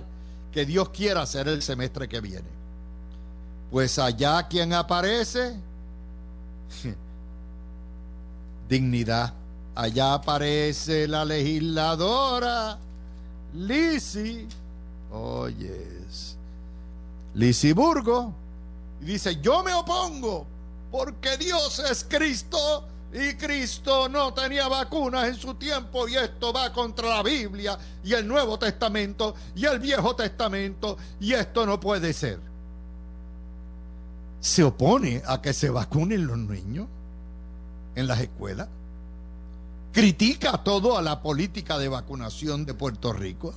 que 0.52 0.66
Dios 0.66 0.90
quiera 0.90 1.22
hacer 1.22 1.48
el 1.48 1.62
semestre 1.62 2.08
que 2.08 2.20
viene. 2.20 2.48
Pues 3.70 3.98
allá 3.98 4.46
quien 4.48 4.72
aparece, 4.72 5.58
dignidad. 8.68 9.34
Allá 9.74 10.14
aparece 10.14 11.06
la 11.06 11.24
legisladora 11.24 12.78
Lisi, 13.54 14.46
oyes, 15.12 16.36
Lisi 17.34 17.72
Burgo, 17.72 18.32
y 19.00 19.04
dice, 19.04 19.40
yo 19.40 19.62
me 19.62 19.72
opongo 19.72 20.46
porque 20.90 21.36
Dios 21.36 21.78
es 21.78 22.04
Cristo 22.08 22.84
y 23.12 23.34
Cristo 23.34 24.08
no 24.08 24.34
tenía 24.34 24.68
vacunas 24.68 25.28
en 25.28 25.34
su 25.34 25.54
tiempo 25.54 26.06
y 26.08 26.16
esto 26.16 26.52
va 26.52 26.72
contra 26.72 27.08
la 27.08 27.22
Biblia 27.22 27.78
y 28.04 28.12
el 28.12 28.28
Nuevo 28.28 28.58
Testamento 28.58 29.34
y 29.54 29.64
el 29.64 29.78
Viejo 29.78 30.14
Testamento 30.14 30.98
y 31.18 31.32
esto 31.32 31.64
no 31.64 31.80
puede 31.80 32.12
ser. 32.12 32.38
Se 34.40 34.62
opone 34.62 35.22
a 35.26 35.40
que 35.40 35.52
se 35.52 35.70
vacunen 35.70 36.26
los 36.26 36.38
niños 36.38 36.86
en 37.94 38.06
las 38.06 38.20
escuelas. 38.20 38.68
Critica 39.92 40.62
todo 40.62 40.98
a 40.98 41.02
la 41.02 41.22
política 41.22 41.78
de 41.78 41.88
vacunación 41.88 42.66
de 42.66 42.74
Puerto 42.74 43.12
Rico 43.12 43.54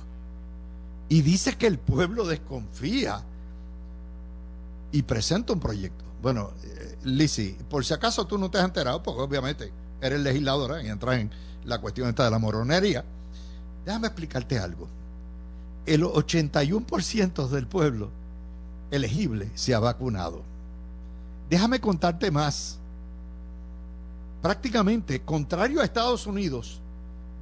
y 1.10 1.20
dice 1.20 1.58
que 1.58 1.66
el 1.66 1.78
pueblo 1.78 2.26
desconfía 2.26 3.22
y 4.92 5.02
presenta 5.02 5.52
un 5.52 5.60
proyecto. 5.60 6.04
Bueno, 6.22 6.52
Lisi, 7.04 7.56
por 7.68 7.84
si 7.84 7.94
acaso 7.94 8.26
tú 8.26 8.38
no 8.38 8.50
te 8.50 8.58
has 8.58 8.64
enterado, 8.64 9.02
porque 9.02 9.22
obviamente 9.22 9.72
eres 10.00 10.20
legisladora 10.20 10.82
y 10.82 10.88
entras 10.88 11.18
en 11.18 11.30
la 11.64 11.78
cuestión 11.80 12.08
esta 12.08 12.24
de 12.24 12.30
la 12.30 12.38
moronería, 12.38 13.04
déjame 13.84 14.08
explicarte 14.08 14.58
algo. 14.58 14.88
El 15.86 16.02
81% 16.04 17.48
del 17.48 17.66
pueblo 17.66 18.10
elegible 18.90 19.50
se 19.54 19.74
ha 19.74 19.80
vacunado. 19.80 20.42
Déjame 21.50 21.80
contarte 21.80 22.30
más. 22.30 22.78
Prácticamente, 24.40 25.22
contrario 25.22 25.80
a 25.80 25.84
Estados 25.84 26.26
Unidos, 26.26 26.80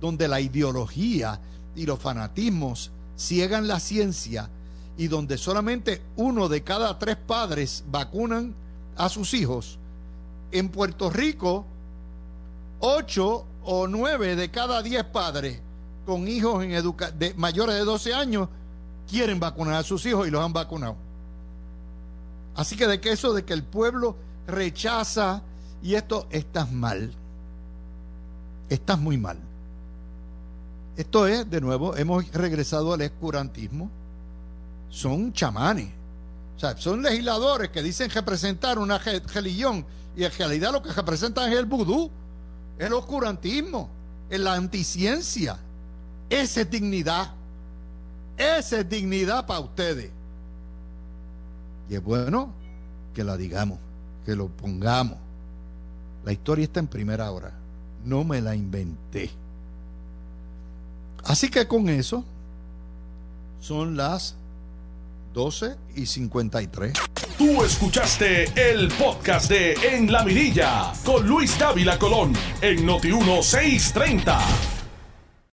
donde 0.01 0.29
la 0.29 0.41
ideología 0.41 1.41
y 1.77 1.87
los 1.87 1.99
fanatismos 1.99 2.91
ciegan 3.17 3.69
la 3.69 3.81
ciencia 3.81 4.49
y 4.97 5.09
donde 5.09 5.39
solamente 5.39 6.03
uno 6.17 6.49
de 6.49 6.63
cada 6.63 6.99
tres 6.99 7.17
padres 7.17 7.85
vacunan 7.91 8.55
a 9.01 9.09
sus 9.09 9.35
hijos. 9.35 9.79
En 10.53 10.69
Puerto 10.69 11.11
Rico, 11.11 11.65
8 12.81 13.47
o 13.65 13.87
9 13.87 14.37
de 14.37 14.51
cada 14.51 14.83
10 14.83 15.05
padres 15.05 15.61
con 16.07 16.27
hijos 16.29 16.65
en 16.65 16.71
de 17.19 17.35
mayores 17.35 17.77
de 17.77 17.85
12 17.85 18.15
años 18.15 18.49
quieren 19.09 19.41
vacunar 19.41 19.75
a 19.75 19.83
sus 19.83 20.05
hijos 20.07 20.27
y 20.27 20.31
los 20.31 20.45
han 20.45 20.53
vacunado. 20.53 20.97
Así 22.55 22.77
que 22.77 22.87
de 22.87 23.01
que 23.01 23.13
eso 23.13 23.33
de 23.33 23.45
que 23.45 23.53
el 23.53 23.63
pueblo 23.63 24.17
rechaza 24.47 25.43
y 25.83 25.95
esto 25.95 26.27
estás 26.31 26.71
mal. 26.71 27.13
Estás 28.69 28.99
muy 28.99 29.19
mal. 29.19 29.39
Esto 30.97 31.27
es, 31.27 31.49
de 31.49 31.61
nuevo, 31.61 31.97
hemos 31.97 32.31
regresado 32.33 32.93
al 32.93 33.01
escurantismo. 33.01 33.91
Son 34.91 35.33
chamanes. 35.33 36.00
O 36.61 36.63
sea, 36.63 36.77
son 36.77 37.01
legisladores 37.01 37.71
que 37.71 37.83
dicen 37.83 38.11
representar 38.11 38.79
una 38.79 38.99
religión 38.99 39.87
y 40.15 40.25
en 40.25 40.31
realidad 40.33 40.73
lo 40.73 40.83
que 40.83 40.93
representan 40.93 41.51
es 41.51 41.59
el 41.59 41.65
vudú, 41.65 42.11
el 42.79 42.93
oscurantismo, 42.93 43.89
la 44.29 44.53
anticiencia. 44.53 45.57
Esa 46.29 46.61
es 46.61 46.71
dignidad. 46.71 47.33
Esa 48.37 48.81
es 48.81 48.89
dignidad 48.91 49.47
para 49.47 49.61
ustedes. 49.61 50.11
Y 51.89 51.95
es 51.95 52.05
bueno 52.05 52.53
que 53.15 53.25
la 53.25 53.39
digamos, 53.39 53.79
que 54.27 54.37
lo 54.37 54.49
pongamos. 54.49 55.17
La 56.27 56.33
historia 56.33 56.65
está 56.65 56.79
en 56.79 56.89
primera 56.89 57.31
hora. 57.31 57.53
No 58.05 58.23
me 58.23 58.43
la 58.43 58.55
inventé. 58.55 59.31
Así 61.25 61.49
que 61.49 61.67
con 61.67 61.89
eso 61.89 62.23
son 63.63 63.97
las 63.97 64.35
12 65.33 65.77
y 65.97 66.07
53. 66.07 66.93
Tú 67.39 67.65
escuchaste 67.65 68.45
el 68.71 68.89
podcast 68.89 69.51
de 69.51 69.73
En 69.73 70.11
la 70.11 70.25
Mirilla 70.25 70.93
con 71.05 71.27
Luis 71.27 71.59
Dávila 71.59 71.99
Colón 71.99 72.33
en 72.61 72.85
Noti 72.85 73.13
1630. 73.13 74.80